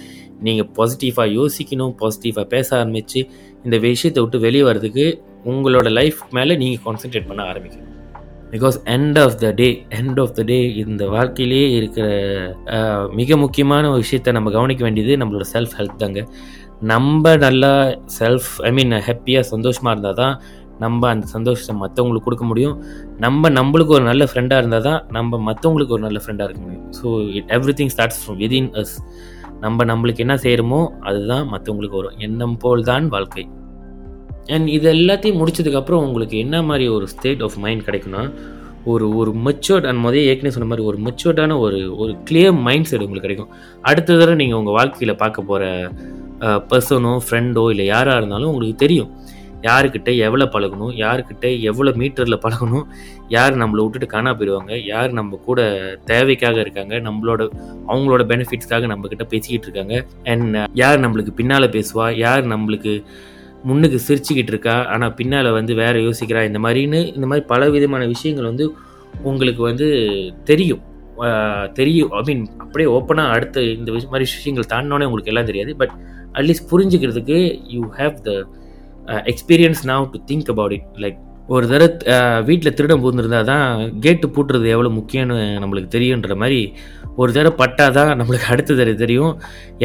நீங்கள் 0.42 0.70
பாசிட்டிவாக 0.78 1.30
யோசிக்கணும் 1.30 1.96
பாசிட்டிவாக 2.02 2.48
பேச 2.48 2.78
ஆரம்பித்து 2.78 3.30
இந்த 3.64 3.78
விஷயத்தை 3.78 4.24
விட்டு 4.24 4.40
வெளியே 4.40 4.64
வர்றதுக்கு 4.64 5.24
உங்களோட 5.46 5.90
லைஃப் 5.90 6.22
மேலே 6.32 6.56
நீங்கள் 6.56 6.84
கான்சென்ட்ரேட் 6.86 7.28
பண்ண 7.28 7.44
ஆரம்பிக்கணும். 7.44 8.01
Because 8.54 8.78
end 8.96 9.18
of 9.24 9.36
the 9.44 9.50
day 9.60 9.68
end 10.00 10.20
of 10.24 10.34
the 10.38 10.42
day 10.50 10.58
இந்த 10.84 11.04
வாழ்க்கையிலே 11.16 11.62
இருக்கிற 11.80 12.08
மிக 13.20 13.38
முக்கியமான 13.44 13.84
ஒரு 13.94 14.02
விஷயத்தை 14.06 14.32
நம்ம 14.38 14.52
கவனிக்க 14.58 14.82
வேண்டியது 14.88 15.14
நம்மளோட 15.22 15.46
செல்ஃப் 15.54 15.76
ஹெல்த் 15.80 16.02
தாங்க. 16.04 16.22
நம்ம 16.92 17.36
நல்லா 17.46 17.72
செல்ஃப் 18.20 18.50
ஐ 18.70 18.72
மீன் 18.78 18.96
ஹாப்பியாக 19.08 19.46
சந்தோஷமாக 19.54 19.94
இருந்தால் 19.96 20.20
தான் 20.22 20.36
நம்ம 20.84 21.10
அந்த 21.14 21.26
சந்தோஷத்தை 21.36 21.74
மற்றவங்களுக்கு 21.82 22.28
கொடுக்க 22.28 22.46
முடியும். 22.52 22.76
நம்ம 23.26 23.50
நம்மளுக்கு 23.60 23.96
ஒரு 23.98 24.06
நல்ல 24.12 24.24
ஃப்ரெண்டாக 24.30 24.62
இருந்தால் 24.62 24.88
தான் 24.90 25.02
நம்ம 25.18 25.40
மற்றவங்களுக்கு 25.50 25.96
ஒரு 25.98 26.06
நல்ல 26.08 26.20
ஃப்ரெண்டாக 26.24 26.48
இருக்க 26.50 26.62
முடியும். 26.66 26.88
So 27.00 27.08
it 27.38 27.52
every 27.58 27.76
thing 27.80 27.94
starts 27.96 28.22
from 28.22 28.40
within 28.44 28.70
us 28.82 28.96
நம்ம 29.66 29.86
நம்மளுக்கு 29.92 30.24
என்ன 30.26 30.36
செய்கிறோமோ 30.46 30.82
அதுதான் 31.10 31.46
மற்றவங்களுக்கு 31.54 32.00
வரும். 32.02 32.20
எண்ணம் 32.28 32.56
போல் 32.64 32.88
தான் 32.92 33.08
வாழ்க்கை. 33.16 33.44
அண்ட் 34.48 34.68
இது 34.68 34.88
எல்லாத்தையும் 34.94 35.40
முடிச்சதுக்கப்புறம் 35.42 36.04
உங்களுக்கு 36.08 36.38
என்ன 36.38 36.62
மாதிரி 36.62 36.88
ஒரு 36.88 37.08
ஸ்டேட் 37.08 37.42
ஆஃப் 37.42 37.58
மைண்ட் 37.66 37.86
கிடைக்குன்னா 37.88 38.24
ஒரு 38.86 39.16
ஒரு 39.16 39.32
மெச்சோர்ட் 39.46 39.88
அண்ட் 39.90 40.02
மொதல் 40.06 40.28
ஏற்கனவே 40.30 40.54
சொன்ன 40.56 40.70
மாதிரி 40.70 40.88
ஒரு 40.88 40.98
மெச்சோர்டான 41.08 41.58
ஒரு 41.60 41.80
ஒரு 41.98 42.14
கிளியர் 42.30 42.56
மைண்ட் 42.68 42.86
செட் 42.86 43.04
உங்களுக்கு 43.06 43.28
கிடைக்கும். 43.28 43.52
அடுத்த 43.82 44.14
தடவை 44.14 44.36
நீங்கள் 44.36 44.60
உங்கள் 44.60 44.74
வாழ்க்கையில் 44.74 45.20
பார்க்க 45.24 45.42
போகிற 45.42 45.92
பர்சனோ 46.72 47.12
ஃப்ரெண்டோ 47.26 47.70
இல்லை 47.70 47.86
யாராக 47.86 48.20
இருந்தாலும் 48.20 48.52
உங்களுக்கு 48.52 48.84
தெரியும். 48.86 49.12
யாருக்கிட்ட 49.62 50.16
எவ்வளோ 50.18 50.46
பழகணும் 50.54 50.94
யாருக்கிட்ட 51.02 51.62
எவ்வளோ 51.62 51.92
மீட்டரில் 51.92 52.44
பழகணும் 52.46 52.86
யார் 53.28 53.56
நம்மளை 53.56 53.82
விட்டுட்டு 53.84 54.08
காணா 54.08 54.32
போயிடுவாங்க 54.38 54.86
யார் 54.86 55.12
நம்ம 55.12 55.40
கூட 55.46 55.62
தேவைக்காக 56.06 56.60
இருக்காங்க 56.60 56.96
நம்மளோட 57.00 57.42
அவங்களோட 57.88 58.24
பெனிஃபிட்ஸ்க்காக 58.32 58.90
நம்மக்கிட்ட 58.94 59.28
பேசிக்கிட்டு 59.34 59.68
இருக்காங்க. 59.68 59.98
அண்ட் 60.24 60.58
யார் 60.74 61.00
நம்மளுக்கு 61.00 61.34
பின்னால் 61.42 61.74
பேசுவா 61.78 62.18
யார் 62.18 62.46
நம்மளுக்கு 62.46 63.04
முன்னுக்கு 63.70 63.98
சிரிச்சுக்கிட்டு 64.08 64.54
இருக்கா 64.54 64.76
ஆனால் 64.94 65.14
பின்னால் 65.20 65.50
வந்து 65.58 65.74
வேற 65.82 65.96
யோசிக்கிறா 66.06 66.42
இந்த 66.50 66.60
மாதிரின்னு 66.66 67.02
இந்த 67.16 67.28
மாதிரி 67.32 67.46
பல 67.52 67.70
விதமான 67.76 68.06
விஷயங்கள் 68.14 68.50
வந்து 68.52 68.66
உங்களுக்கு 69.30 69.62
வந்து 69.70 69.88
தெரியும். 70.50 70.84
தெரியும். 71.80 72.12
ஐ 72.20 72.22
மீன் 72.30 72.44
அப்படியே 72.64 72.88
ஓப்பனாக 72.98 73.36
அடுத்த 73.36 73.64
இந்த 73.80 73.92
மாதிரி 73.92 74.26
விஷயங்கள் 74.38 74.72
தாண்டினோடனே 74.74 75.10
உங்களுக்கு 75.10 75.32
எல்லாம் 75.34 75.50
தெரியாது. 75.50 75.72
பட் 75.82 75.94
அட்லீஸ்ட் 76.38 76.70
புரிஞ்சுக்கிறதுக்கு 76.72 77.38
you 77.76 77.82
have 78.00 78.16
the 78.28 78.32
experience 79.32 79.84
now 79.92 80.06
to 80.14 80.20
think 80.32 80.50
about 80.54 80.76
it 80.78 80.90
like 81.06 81.20
ஒரு 81.54 81.66
தடவை 81.72 82.18
வீட்டில் 82.48 82.76
திருடம் 82.78 83.02
பூந்துருந்தால் 83.04 83.48
தான் 83.52 83.66
கேட்டு 84.04 84.26
பூட்டுறது 84.36 84.68
எவ்வளோ 84.74 84.90
முக்கியம்னு 84.98 85.38
நம்மளுக்கு 85.64 85.90
தெரியுன்ற 85.96 86.36
மாதிரி 86.42 86.60
ஒரு 87.22 87.32
தடவை 87.38 87.52
பட்டால் 87.62 87.96
தான் 87.98 88.12
நம்மளுக்கு 88.20 88.50
அடுத்த 88.54 88.76
தடவை 88.80 88.96
தெரியும். 89.04 89.34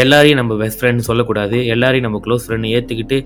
எல்லாரையும் 0.02 0.40
நம்ம 0.40 0.56
பெஸ்ட் 0.62 0.80
ஃப்ரெண்ட் 0.80 1.06
சொல்லக்கூடாது. 1.08 1.58
எல்லாரையும் 1.74 2.06
நம்ம 2.08 2.20
க்ளோஸ் 2.26 2.46
ஃப்ரெண்டு 2.46 2.72
ஏற்றுக்கிட்டு 2.76 3.18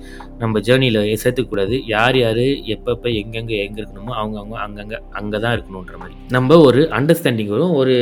நம்ம 0.43 0.61
ஜேர்னியில் 0.69 1.01
சேர்த்துக்கூடாது 1.23 1.77
யார் 1.95 2.19
யார் 2.25 2.45
எப்பப்போ 2.77 3.09
எங்கெங்கே 3.23 3.59
எங்கே 3.65 3.81
இருக்கணுமோ 3.83 4.15
அவங்க 4.21 4.39
அவங்க 4.43 4.57
அங்கங்கே 4.67 5.01
அங்கே 5.21 5.41
தான் 5.47 5.57
இருக்கணுன்ற 5.57 5.97
மாதிரி. 6.03 6.17
நம்ம 6.37 6.61
ஒரு 6.69 6.83
அண்டர்ஸ்டாண்டிங் 7.01 7.53
வரும். 7.57 7.75
ஒரு 7.81 7.97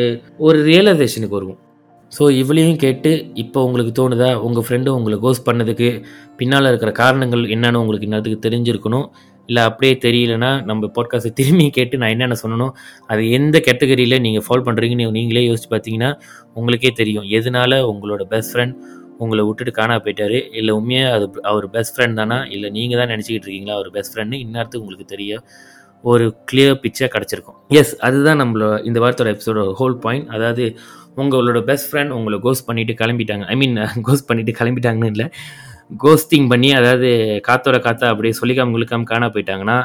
ஒரு 0.48 0.60
ரியலைசேஷனுக்கு 0.70 1.38
வருவோம். 1.38 1.60
ஸோ 2.12 2.24
இவ்வளையும் 2.40 2.78
கேட்டு 2.82 3.10
இப்போ 3.42 3.58
உங்களுக்கு 3.68 3.92
தோணுதா? 3.98 4.28
உங்கள் 4.46 4.64
ஃப்ரெண்டு 4.66 4.94
உங்களை 4.98 5.16
கோஸ் 5.24 5.46
பண்ணதுக்கு 5.48 5.88
பின்னால் 6.38 6.68
இருக்கிற 6.70 6.90
காரணங்கள் 7.00 7.42
என்னென்னு 7.54 7.80
உங்களுக்கு 7.82 8.08
இன்னத்துக்கு 8.08 8.44
தெரிஞ்சிருக்கணும். 8.46 9.06
இல்லை 9.48 9.62
அப்படியே 9.68 9.94
தெரியலனா 10.04 10.50
நம்ம 10.64 10.90
பாட்காஸ்ட்டை 10.96 11.30
திரும்பி 11.40 11.66
கேட்டு 11.76 11.98
நான் 12.00 12.12
என்னென்ன 12.14 12.36
சொல்லணும் 12.42 12.72
அது 13.06 13.22
எந்த 13.30 13.56
கேட்டகரியில் 13.66 14.22
நீங்கள் 14.24 14.44
ஃபாலோ 14.46 14.62
பண்ணுறீங்கன்னு 14.68 15.06
நீங்களே 15.18 15.44
யோசிச்சு 15.50 15.70
பார்த்தீங்கன்னா 15.70 16.10
உங்களுக்கே 16.54 16.90
தெரியும். 17.00 17.26
எதனால 17.38 17.78
உங்களோட 17.92 18.22
பெஸ்ட் 18.32 18.52
ஃப்ரெண்ட் 18.54 18.74
உங்களை 19.18 19.42
விட்டுட்டு 19.44 19.72
காணா 19.72 19.94
போயிட்டாரு? 19.96 20.38
இல்லை 20.52 20.74
உண்மையாக 20.74 21.14
அது 21.16 21.26
அவர் 21.42 21.66
பெஸ்ட் 21.70 21.94
ஃப்ரெண்ட் 21.94 22.18
தானா? 22.20 22.38
இல்லை 22.56 22.70
நீங்கள் 22.70 23.00
தான் 23.00 23.10
நினச்சிக்கிட்டு 23.14 23.46
இருக்கீங்களா? 23.46 23.76
அவர் 23.78 23.90
பெஸ்ட் 23.90 24.12
ஃப்ரெண்டு 24.14 24.36
இந்நேரத்துக்கு 24.44 24.82
உங்களுக்கு 24.84 25.12
தெரிய 25.14 25.40
ஒரு 26.10 26.26
கிளியர் 26.50 26.76
பிக்சர் 26.82 27.12
கிடச்சிருக்கும். 27.14 27.58
எஸ் 27.80 27.94
அதுதான் 28.08 28.40
நம்மளோட 28.42 28.74
இந்த 28.84 29.00
வாரத்தோட 29.00 29.30
எபிசோட 29.34 29.64
ஹோல் 29.80 29.96
பாயிண்ட் 30.04 30.28
அதாவது 30.28 30.64
உங்களோட 31.22 31.60
பெஸ்ட் 31.70 31.88
ஃப்ரெண்ட் 31.90 32.14
உங்களை 32.18 32.38
கோஸ் 32.44 32.62
பண்ணிவிட்டு 32.68 32.94
கிளம்பிட்டாங்க. 33.00 33.44
ஐ 33.44 33.56
மீன் 33.56 33.76
கோஸ் 34.08 34.28
பண்ணிவிட்டு 34.28 34.54
கிளம்பிட்டாங்கன்னு 34.60 35.12
இல்லை. 35.14 35.26
கோஸ்டிங் 35.90 36.48
பண்ணி 36.52 36.70
அதாவது 36.72 37.08
காத்தோட 37.48 37.76
காத்தா 37.86 38.06
அப்படியே 38.12 38.34
சொல்லிக்காம 38.40 38.72
குளிக்காம 38.76 39.08
காணா 39.12 39.28
போயிட்டாங்கன்னா 39.34 39.78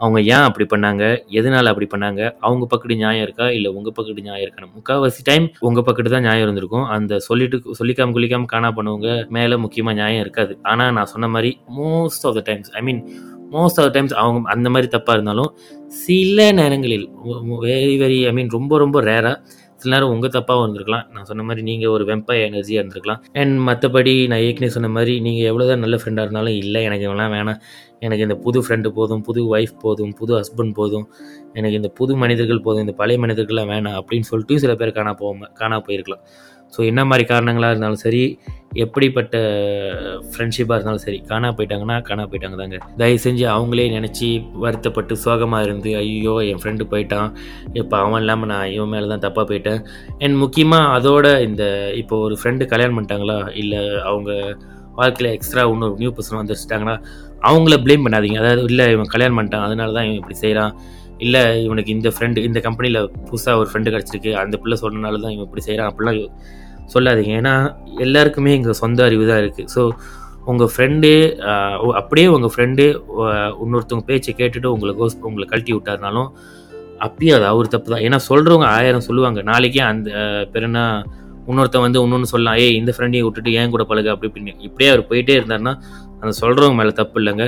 அவங்க 0.00 0.18
ஏன் 0.34 0.46
அப்படி 0.46 0.64
பண்ணாங்க? 0.72 1.02
எதனால 1.38 1.70
அப்படி 1.72 1.86
பண்ணாங்க? 1.92 2.22
அவங்க 2.46 2.64
பக்கத்து 2.72 2.96
நியாயம் 3.02 3.24
இருக்கா? 3.26 3.46
இல்லை 3.56 3.68
உங்கள் 3.78 3.94
பக்கத்து 3.98 4.24
நியாயம் 4.28 4.44
இருக்கணும் 4.46 4.72
முக்கால்வாசி 4.76 5.22
டைம் 5.28 5.46
உங்கள் 5.68 5.86
பக்கத்து 5.88 6.10
தான் 6.14 6.26
நியாயம் 6.26 6.44
இருந்திருக்கும். 6.46 6.86
அந்த 6.96 7.18
சொல்லிட்டு 7.28 7.76
சொல்லிக்காம 7.80 8.14
குளிக்காம 8.16 8.48
காணா 8.54 8.70
பண்ணவங்க 8.78 9.10
மேலே 9.36 9.58
முக்கியமாக 9.64 9.98
நியாயம் 10.00 10.22
இருக்காது. 10.24 10.54
ஆனால் 10.72 10.92
நான் 10.98 11.12
சொன்ன 11.14 11.30
மாதிரி 11.36 11.52
most 11.78 12.26
of 12.30 12.36
the 12.40 12.42
times 12.50 12.72
I 12.80 12.82
mean 12.88 13.00
most 13.54 13.78
of 13.80 13.86
the 13.88 13.90
times 13.96 14.14
அவங்க 14.22 14.50
அந்த 14.54 14.68
மாதிரி 14.74 14.88
தப்பாக 14.96 15.16
இருந்தாலும் 15.16 15.50
சில 16.04 16.46
நேரங்களில் 16.60 17.06
வெரி 17.66 17.96
வெரி 18.02 18.18
ஐ 18.30 18.32
மீன் 18.38 18.50
ரொம்ப 18.58 18.78
ரொம்ப 18.84 19.00
ரேராக 19.10 19.36
சில 19.84 19.94
நேரம் 19.94 20.12
உங்கள் 20.14 20.34
தப்பாகவும் 20.36 20.64
இருந்திருக்கலாம் 20.66 21.06
நான் 21.14 21.28
சொன்ன 21.30 21.44
மாதிரி 21.48 21.62
நீங்கள் 21.70 21.92
ஒரு 21.94 22.04
வெம்பை 22.10 22.36
எனர்ஜியாக 22.48 22.82
இருந்திருக்கலாம். 22.82 23.20
அண்ட் 23.40 23.54
மற்றபடி 23.68 24.14
நான் 24.32 24.44
ஏற்கனவே 24.46 24.74
சொன்ன 24.76 24.90
மாதிரி 24.96 25.14
நீங்கள் 25.26 25.48
எவ்வளோதான் 25.50 25.82
நல்ல 25.84 25.96
ஃப்ரெண்டாக 26.02 26.26
இருந்தாலும் 26.26 26.56
இல்லை 26.62 26.82
எனக்கு 26.88 27.06
இவெல்லாம் 27.08 27.34
வேணாம். 27.36 27.60
எனக்கு 28.06 28.24
இந்த 28.26 28.36
புது 28.46 28.58
ஃப்ரெண்டு 28.64 28.88
போதும் 28.98 29.22
புது 29.28 29.42
ஒய்ஃப் 29.56 29.76
போதும் 29.84 30.12
புது 30.20 30.32
ஹஸ்பண்ட் 30.38 30.74
போதும். 30.80 31.06
எனக்கு 31.58 31.78
இந்த 31.80 31.90
புது 32.00 32.12
மனிதர்கள் 32.22 32.64
போதும் 32.66 32.84
இந்த 32.86 32.94
பழைய 33.00 33.18
மனிதர்கள்லாம் 33.26 33.70
வேணாம் 33.74 33.98
அப்படின்னு 34.00 34.28
சொல்லிட்டு 34.30 34.58
சில 34.64 34.74
பேர் 34.80 34.96
காணா 34.98 35.14
போகாம 35.22 35.48
காணா 35.60 35.78
போயிருக்கலாம். 35.86 36.24
ஸோ 36.74 36.80
என்ன 36.90 37.00
மாதிரி 37.10 37.24
காரணங்களாக 37.32 37.72
இருந்தாலும் 37.74 38.04
சரி 38.06 38.22
எப்படிப்பட்ட 38.84 39.34
ஃப்ரெண்ட்ஷிப்பாக 40.30 40.76
இருந்தாலும் 40.78 41.02
சரி 41.04 41.18
காணா 41.30 41.48
போயிட்டாங்கன்னா 41.56 41.96
காணா 42.08 42.22
போயிட்டாங்க 42.30 42.56
தாங்க 42.60 42.78
தயவு 43.00 43.18
செஞ்சு 43.24 43.44
அவங்களே 43.56 43.84
நினச்சி 43.96 44.28
வருத்தப்பட்டு 44.64 45.14
சோகமாக 45.24 45.66
இருந்து 45.66 45.90
ஐயோ 46.00 46.34
என் 46.50 46.60
ஃப்ரெண்டு 46.62 46.84
போயிட்டான். 46.92 47.28
இப்போ 47.80 47.96
அவன் 48.04 48.22
இல்லாமல் 48.24 48.50
நான் 48.52 48.72
இவன் 48.76 48.92
மேலே 48.94 49.08
தான் 49.12 49.24
தப்பாக 49.26 49.44
போயிட்டேன். 49.50 49.80
அண்ட் 50.22 50.36
முக்கியமாக 50.44 50.88
அதோட 50.96 51.26
இந்த 51.48 51.64
இப்போ 52.00 52.16
ஒரு 52.26 52.36
ஃப்ரெண்டு 52.40 52.66
கல்யாணம் 52.72 52.98
பண்ணிட்டாங்களா? 52.98 53.38
இல்லை 53.62 53.82
அவங்க 54.10 54.32
வாழ்க்கையில் 55.00 55.34
எக்ஸ்ட்ரா 55.36 55.62
இன்னொரு 55.74 55.96
நியூ 56.02 56.10
பர்சன் 56.16 56.40
வந்துருச்சிட்டாங்கன்னா 56.40 56.96
அவங்கள 57.50 57.76
ப்ளேம் 57.86 58.04
பண்ணாதீங்க. 58.06 58.40
அதாவது 58.42 58.66
இல்லை 58.72 58.88
இவன் 58.96 59.12
கல்யாணம் 59.14 59.38
பண்ணிட்டான் 59.38 59.66
அதனால 59.68 59.92
தான் 59.98 60.06
இவன் 60.08 60.20
இப்படி 60.22 60.38
செய்கிறான் 60.44 60.74
இல்லை 61.24 61.42
இவனுக்கு 61.66 61.90
இந்த 61.96 62.08
ஃப்ரெண்டு 62.14 62.46
இந்த 62.48 62.60
கம்பெனியில் 62.66 63.00
புதுசாக 63.28 63.60
ஒரு 63.62 63.68
ஃப்ரெண்டு 63.70 63.92
கிடச்சிருக்கு. 63.94 64.32
அந்த 64.42 64.54
பிள்ளை 64.62 64.76
சொன்னனால 64.84 65.20
தான் 65.24 65.34
இவன் 65.34 65.48
இப்படி 65.48 65.66
செய்கிறான் 65.68 65.90
அப்படிலாம் 65.90 66.20
சொல்லாதீங்க. 66.92 67.32
ஏன்னா 67.40 67.54
எல்லாருக்குமே 67.98 68.52
எங்கள் 68.54 68.80
சொந்த 68.80 69.00
அறிவு 69.04 69.24
தான் 69.26 69.40
இருக்குது 69.42 69.70
ஸோ 69.74 69.82
உங்கள் 70.46 70.70
ஃப்ரெண்டு 70.72 71.10
அப்படியே 71.94 72.26
உங்கள் 72.28 72.52
ஃப்ரெண்டு 72.54 72.84
இன்னொருத்தவங்க 73.62 74.06
பேச்சை 74.06 74.34
கேட்டுட்டு 74.34 74.72
உங்களை 74.72 74.92
கோஸ் 74.94 75.16
உங்களை 75.22 75.46
கழட்டி 75.46 75.72
விட்டாருனாலும் 75.72 76.28
அப்பயும் 77.00 77.36
அது 77.36 77.46
அவர் 77.46 77.68
தப்பு 77.68 77.88
தான். 77.90 78.02
ஏன்னா 78.06 78.18
சொல்கிறவங்க 78.28 78.66
ஆயிரம் 78.74 79.06
சொல்லுவாங்க. 79.06 79.40
நாளைக்கே 79.42 79.82
அந்த 79.86 80.08
அஹ், 80.20 80.44
பேர் 80.52 80.66
இன்னொருத்தன் 81.48 81.84
வந்து 81.84 81.98
இன்னொன்று 82.02 82.30
சொல்லலாம். 82.30 82.58
ஏய் 82.58 82.76
இந்த 82.76 82.92
ஃப்ரெண்டையும் 82.92 83.26
விட்டுட்டு 83.26 83.50
ஏன் 83.52 83.72
கூட 83.72 83.82
பழக? 83.84 84.12
அப்படி 84.12 84.28
இப்படின்னு. 84.30 84.52
இப்படியே 84.60 84.90
அவர் 84.90 85.02
போயிட்டே 85.08 85.34
இருந்தாருன்னா 85.38 85.72
அந்த 86.20 86.32
சொல்கிறவங்க 86.40 86.76
மேலே 86.76 86.92
தப்பு 87.00 87.18
இல்லைங்க. 87.20 87.46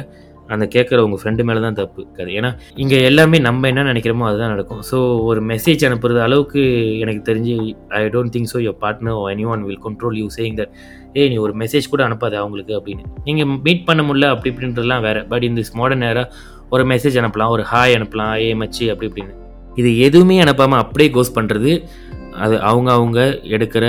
அந்த 0.55 0.65
கேட்குற 0.75 0.99
உங்கள் 1.07 1.21
ஃப்ரெண்டு 1.21 1.45
மேலே 1.49 1.61
தான் 1.67 1.79
தப்பு. 1.81 2.01
இருக்காது 2.07 2.31
ஏன்னா 2.39 2.51
இங்கே 2.83 2.99
எல்லாமே 3.11 3.39
நம்ம 3.47 3.69
என்ன 3.73 3.85
நினைக்கிறோமோ 3.91 4.27
அதுதான் 4.31 4.53
நடக்கும். 4.55 4.83
ஸோ 4.91 4.99
ஒரு 5.29 5.41
மெசேஜ் 5.53 5.83
அனுப்புறது 5.89 6.21
அளவுக்கு 6.27 6.63
எனக்கு 7.05 7.23
தெரிஞ்சு 7.31 7.55
I 7.99 8.03
don't 8.17 8.33
think 8.37 8.51
so 8.55 8.61
your 8.67 8.79
partner 8.85 9.21
any 9.35 9.47
one 9.55 9.65
will 9.69 9.83
control 9.87 10.19
you 10.23 10.29
saying 10.39 10.59
that 10.61 10.75
ஏ 11.19 11.29
நீ 11.33 11.39
ஒரு 11.47 11.55
மெசேஜ் 11.63 11.91
கூட 11.95 12.03
அனுப்பாது 12.09 12.37
அவங்களுக்கு 12.43 12.75
அப்படின்னு. 12.79 13.05
நீங்கள் 13.29 13.51
மீட் 13.67 13.87
பண்ண 13.89 14.03
முடியல 14.09 14.29
அப்படி 14.35 14.51
இப்படின்றதுலாம் 14.53 15.07
வேறு. 15.09 15.23
பட் 15.33 15.47
இந்த 15.49 15.65
மாடர்ன் 15.81 16.05
நேராக 16.07 16.27
ஒரு 16.75 16.85
மெசேஜ் 16.93 17.19
அனுப்பலாம் 17.23 17.55
ஒரு 17.57 17.65
ஹாய் 17.73 17.97
அனுப்பலாம் 17.99 18.35
ஏ 18.45 18.51
மச்சி 18.63 18.85
அப்படி 18.93 19.09
இப்படின்னு. 19.11 19.35
இது 19.81 19.91
எதுவுமே 20.09 20.37
அனுப்பாமல் 20.45 20.83
அப்படியே 20.85 21.09
கோஸ் 21.17 21.37
பண்ணுறது 21.39 21.73
அது 22.45 22.55
அவங்க 22.71 22.89
அவங்க 22.99 23.21
எடுக்கிற 23.57 23.85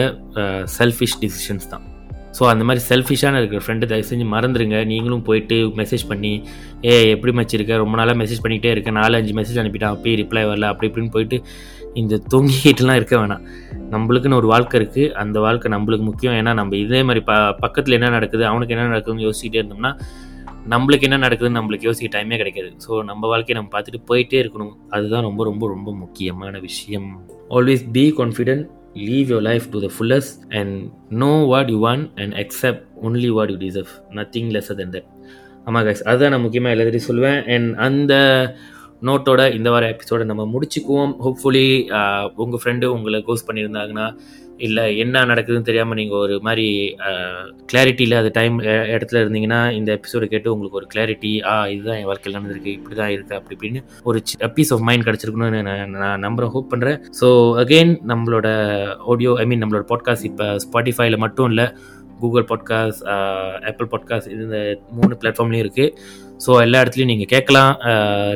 செல்ஃபிஷ் 0.78 1.16
டிசிஷன்ஸ் 1.22 1.70
தான். 1.74 1.86
ஸோ 2.38 2.44
அந்த 2.52 2.64
மாதிரி 2.68 2.82
செல்ஃபிஷான 2.90 3.40
இருக்கிற 3.42 3.62
ஃப்ரெண்டு 3.66 3.90
தயவு 3.92 4.08
செஞ்சு 4.10 4.26
மறந்துடுங்க 4.34 4.80
நீங்களும் 4.92 5.24
போயிட்டு 5.28 5.56
மெசேஜ் 5.80 6.04
பண்ணி 6.12 6.34
ஏ 6.90 6.94
எப்படி 7.14 7.32
மச்சிருக்க 7.40 7.78
ரொம்ப 7.84 7.96
நாளாக 8.00 8.18
மெசேஜ் 8.22 8.44
பண்ணிகிட்டே 8.44 8.72
இருக்கேன் 8.76 8.98
நாலு 9.00 9.18
அஞ்சு 9.20 9.34
மெசேஜ் 9.40 9.60
அனுப்பிட்டான். 9.62 9.96
அப்பயே 9.96 10.16
ரிப்ளை 10.22 10.44
வரல. 10.50 10.70
அப்படி 10.74 10.90
இப்படின்னு 10.90 11.14
போயிட்டு 11.16 11.40
இந்த 12.02 12.16
தொங்கிட்டுலாம் 12.34 12.98
இருக்க 13.00 13.16
வேணாம். 13.22 13.44
நம்மளுக்குன்னு 13.94 14.40
ஒரு 14.42 14.48
வாழ்க்கை 14.54 14.76
இருக்குது 14.80 15.12
அந்த 15.24 15.38
வாழ்க்கை 15.46 15.68
நம்மளுக்கு 15.76 16.06
முக்கியம். 16.10 16.36
ஏன்னா 16.40 16.54
நம்ம 16.60 16.76
இதே 16.86 17.02
மாதிரி 17.10 17.24
ப 17.30 17.36
பக்கத்தில் 17.64 17.98
என்ன 18.00 18.10
நடக்குது 18.18 18.46
அவனுக்கு 18.52 18.76
என்ன 18.76 18.88
நடக்குதுன்னு 18.92 19.28
யோசிச்சுட்டே 19.28 19.62
இருந்தோம்னா 19.62 19.94
நம்மளுக்கு 20.74 21.08
என்ன 21.08 21.18
நடக்குதுன்னு 21.26 21.60
நம்மளுக்கு 21.60 21.88
யோசிக்க 21.90 22.08
டைமே 22.18 22.38
கிடைக்காது. 22.42 22.72
ஸோ 22.86 23.04
நம்ம 23.10 23.28
வாழ்க்கையை 23.34 23.58
நம்ம 23.60 23.72
பார்த்துட்டு 23.76 24.02
போயிட்டே 24.10 24.40
இருக்கணும். 24.44 24.74
அதுதான் 24.96 25.28
ரொம்ப 25.30 25.44
ரொம்ப 25.44 25.68
ரொம்ப 25.68 25.90
முக்கியமான 26.04 26.60
விஷயம். 26.60 27.10
Always 27.58 27.86
be 27.98 28.04
confident 28.20 28.66
live 28.98 29.32
your 29.32 29.42
life 29.42 29.70
to 29.72 29.80
the 29.80 29.90
fullest 30.00 30.56
and 30.56 30.92
know 31.10 31.46
what 31.46 31.70
you 31.70 31.88
want 31.88 32.08
and 32.16 32.34
accept 32.34 32.84
only 33.02 33.28
what 33.28 33.50
you 33.50 33.58
deserve 33.58 33.88
nothing 34.10 34.50
less 34.50 34.76
than 34.76 34.90
that 34.90 35.08
ஆமாம் 35.66 35.86
கைஸ் 35.86 36.04
அதுதான் 36.04 36.30
நான் 36.30 36.42
முக்கியமாக 36.42 36.76
எல்லாத்தையும் 36.76 37.08
சொல்லுவேன் 37.08 37.54
அண்ட் 37.54 37.76
அந்த 37.76 38.14
நோட்டோட 39.02 39.54
இந்த 39.54 39.70
வார 39.70 39.86
எபிசோட 39.90 40.26
நம்ம 40.26 40.44
முடிச்சுக்குவோம். 40.46 41.12
ஹோப்ஃபுல்லி 41.26 41.82
உங்கள் 42.36 42.60
ஃப்ரெண்டு 42.64 42.86
உங்களை 42.86 43.24
கோஸ் 43.28 43.46
பண்ணியிருந்தாங்கன்னா 43.48 44.18
இல்லை 44.58 44.84
என்ன 44.98 45.24
நடக்குதுன்னு 45.26 45.62
தெரியாமல் 45.62 45.98
நீங்கள் 45.98 46.18
ஒரு 46.18 46.36
மாதிரி 46.42 46.68
கிளாரிட்டியில் 47.72 48.16
அது 48.16 48.30
டைம் 48.34 48.56
இடத்துல 48.92 49.22
இருந்தீங்கன்னா 49.24 49.60
இந்த 49.72 49.90
எபிசோடு 49.94 50.28
கேட்டு 50.28 50.54
உங்களுக்கு 50.54 50.80
ஒரு 50.80 50.88
கிளாரிட்டி 50.94 51.32
ஆ 51.46 51.56
இதுதான் 51.68 51.98
என் 51.98 52.06
வாழ்க்கையில் 52.06 52.38
நடந்திருக்கு 52.40 52.72
இப்படி 52.72 52.96
தான் 52.96 53.14
இருக்குது 53.16 53.38
அப்படி 53.38 53.56
இப்படின்னு 53.58 53.82
ஒரு 54.04 54.22
பீஸ் 54.54 54.74
ஆஃப் 54.74 54.82
மைண்ட் 54.82 55.08
கிடச்சிருக்கணும்னு 55.08 55.62
நான் 55.62 55.96
நான் 55.98 56.20
நம்புகிறேன் 56.20 56.54
ஹோப் 56.54 56.72
பண்ணுறேன் 56.74 57.00
ஸோ 57.22 57.30
அகெயின் 57.58 57.94
நம்மளோட 58.08 58.48
ஆடியோ 59.08 59.34
ஐ 59.36 59.46
மீன் 59.46 59.64
நம்மளோட 59.64 59.86
பாட்காஸ்ட் 59.88 60.24
இப்போ 60.24 60.48
ஸ்பாட்டிஃபைல 60.66 61.18
மட்டும் 61.18 61.50
இல்லை 61.50 61.68
கூகுள் 62.20 62.48
பாட்காஸ்ட் 62.50 63.04
ஆப்பிள் 63.66 63.90
பாட்காஸ்ட் 63.92 64.32
இந்த 64.36 64.60
மூணு 64.92 65.18
பிளாட்ஃபார்ம்லேயும் 65.22 65.66
இருக்குது 65.66 66.26
ஸோ 66.40 66.52
எல்லா 66.64 66.80
இடத்துலையும் 66.82 67.12
நீங்கள் 67.12 67.30
கேட்கலாம் 67.32 67.72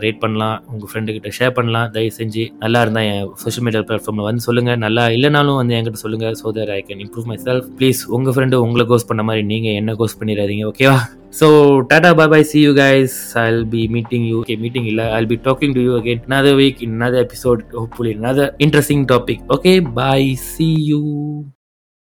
ரேட் 0.03 0.21
பண்ணலாம் 0.21 0.57
உங்கள் 0.69 0.89
ஃப்ரெண்டுக்கிட்ட 0.89 1.29
ஷேர் 1.37 1.53
பண்ணலாம். 1.57 1.87
தயவு 1.93 2.13
செஞ்சு 2.17 2.43
நல்லா 2.59 2.79
இருந்தால் 2.81 3.07
என் 3.09 3.27
சோஷியல் 3.41 3.65
மீடியா 3.65 3.81
பிளாட்ஃபார்மில் 3.87 4.27
வந்து 4.27 4.45
சொல்லுங்கள் 4.47 4.81
நல்லா 4.83 5.03
இல்லைனாலும் 5.15 5.59
வந்து 5.59 5.75
என்கிட்ட 5.77 6.01
சொல்லுங்கள் 6.01 6.35
so 6.41 6.51
that 6.57 6.71
I 6.71 6.81
can 6.87 7.01
improve 7.05 7.27
myself 7.43 7.67
please 7.79 8.01
உங்கள் 8.17 8.35
ஃப்ரெண்டு 8.35 8.61
உங்களை 8.65 8.85
கோஸ் 8.91 9.09
பண்ண 9.09 9.23
மாதிரி 9.29 9.43
நீங்கள் 9.51 9.77
என்ன 9.81 9.95
கோஸ் 10.01 10.17
பண்ணிடாதீங்க 10.21 10.65
ஓகேவா 10.71 10.97
so 11.39 11.47
tata 11.91 12.11
bye 12.13 12.31
bye 12.31 12.47
see 12.49 12.61
you 12.61 12.71
guys 12.79 13.15
I'll 13.41 13.61
be 13.69 13.83
meeting 13.95 14.25
you 14.29 14.35
okay 14.41 14.55
meeting 14.63 14.87
இல்லை 14.91 15.05
I'll 15.17 15.29
be 15.29 15.37
talking 15.45 15.75
to 15.77 15.83
you 15.87 15.93
again 15.99 16.23
another 16.27 16.53
week 16.55 16.81
in 16.81 16.93
another 16.99 17.21
episode 17.25 17.61
hopefully 17.79 18.13
another 18.19 18.47
interesting 18.65 19.05
topic 19.13 19.43
okay 19.55 19.73
bye 19.97 20.19
see 20.47 20.69
you 20.89 21.01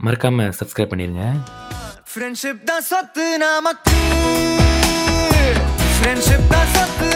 மறக்காம 0.00 0.48
subscribe 0.60 0.92
பண்ணிருங்க 0.92 1.26
friendship 2.06 2.64
தான் 2.70 2.86
சொத்து 2.90 3.26
நமக்கு 3.44 3.96
friendship 6.00 6.46
தான் 6.52 6.70
சொத்து 6.74 7.08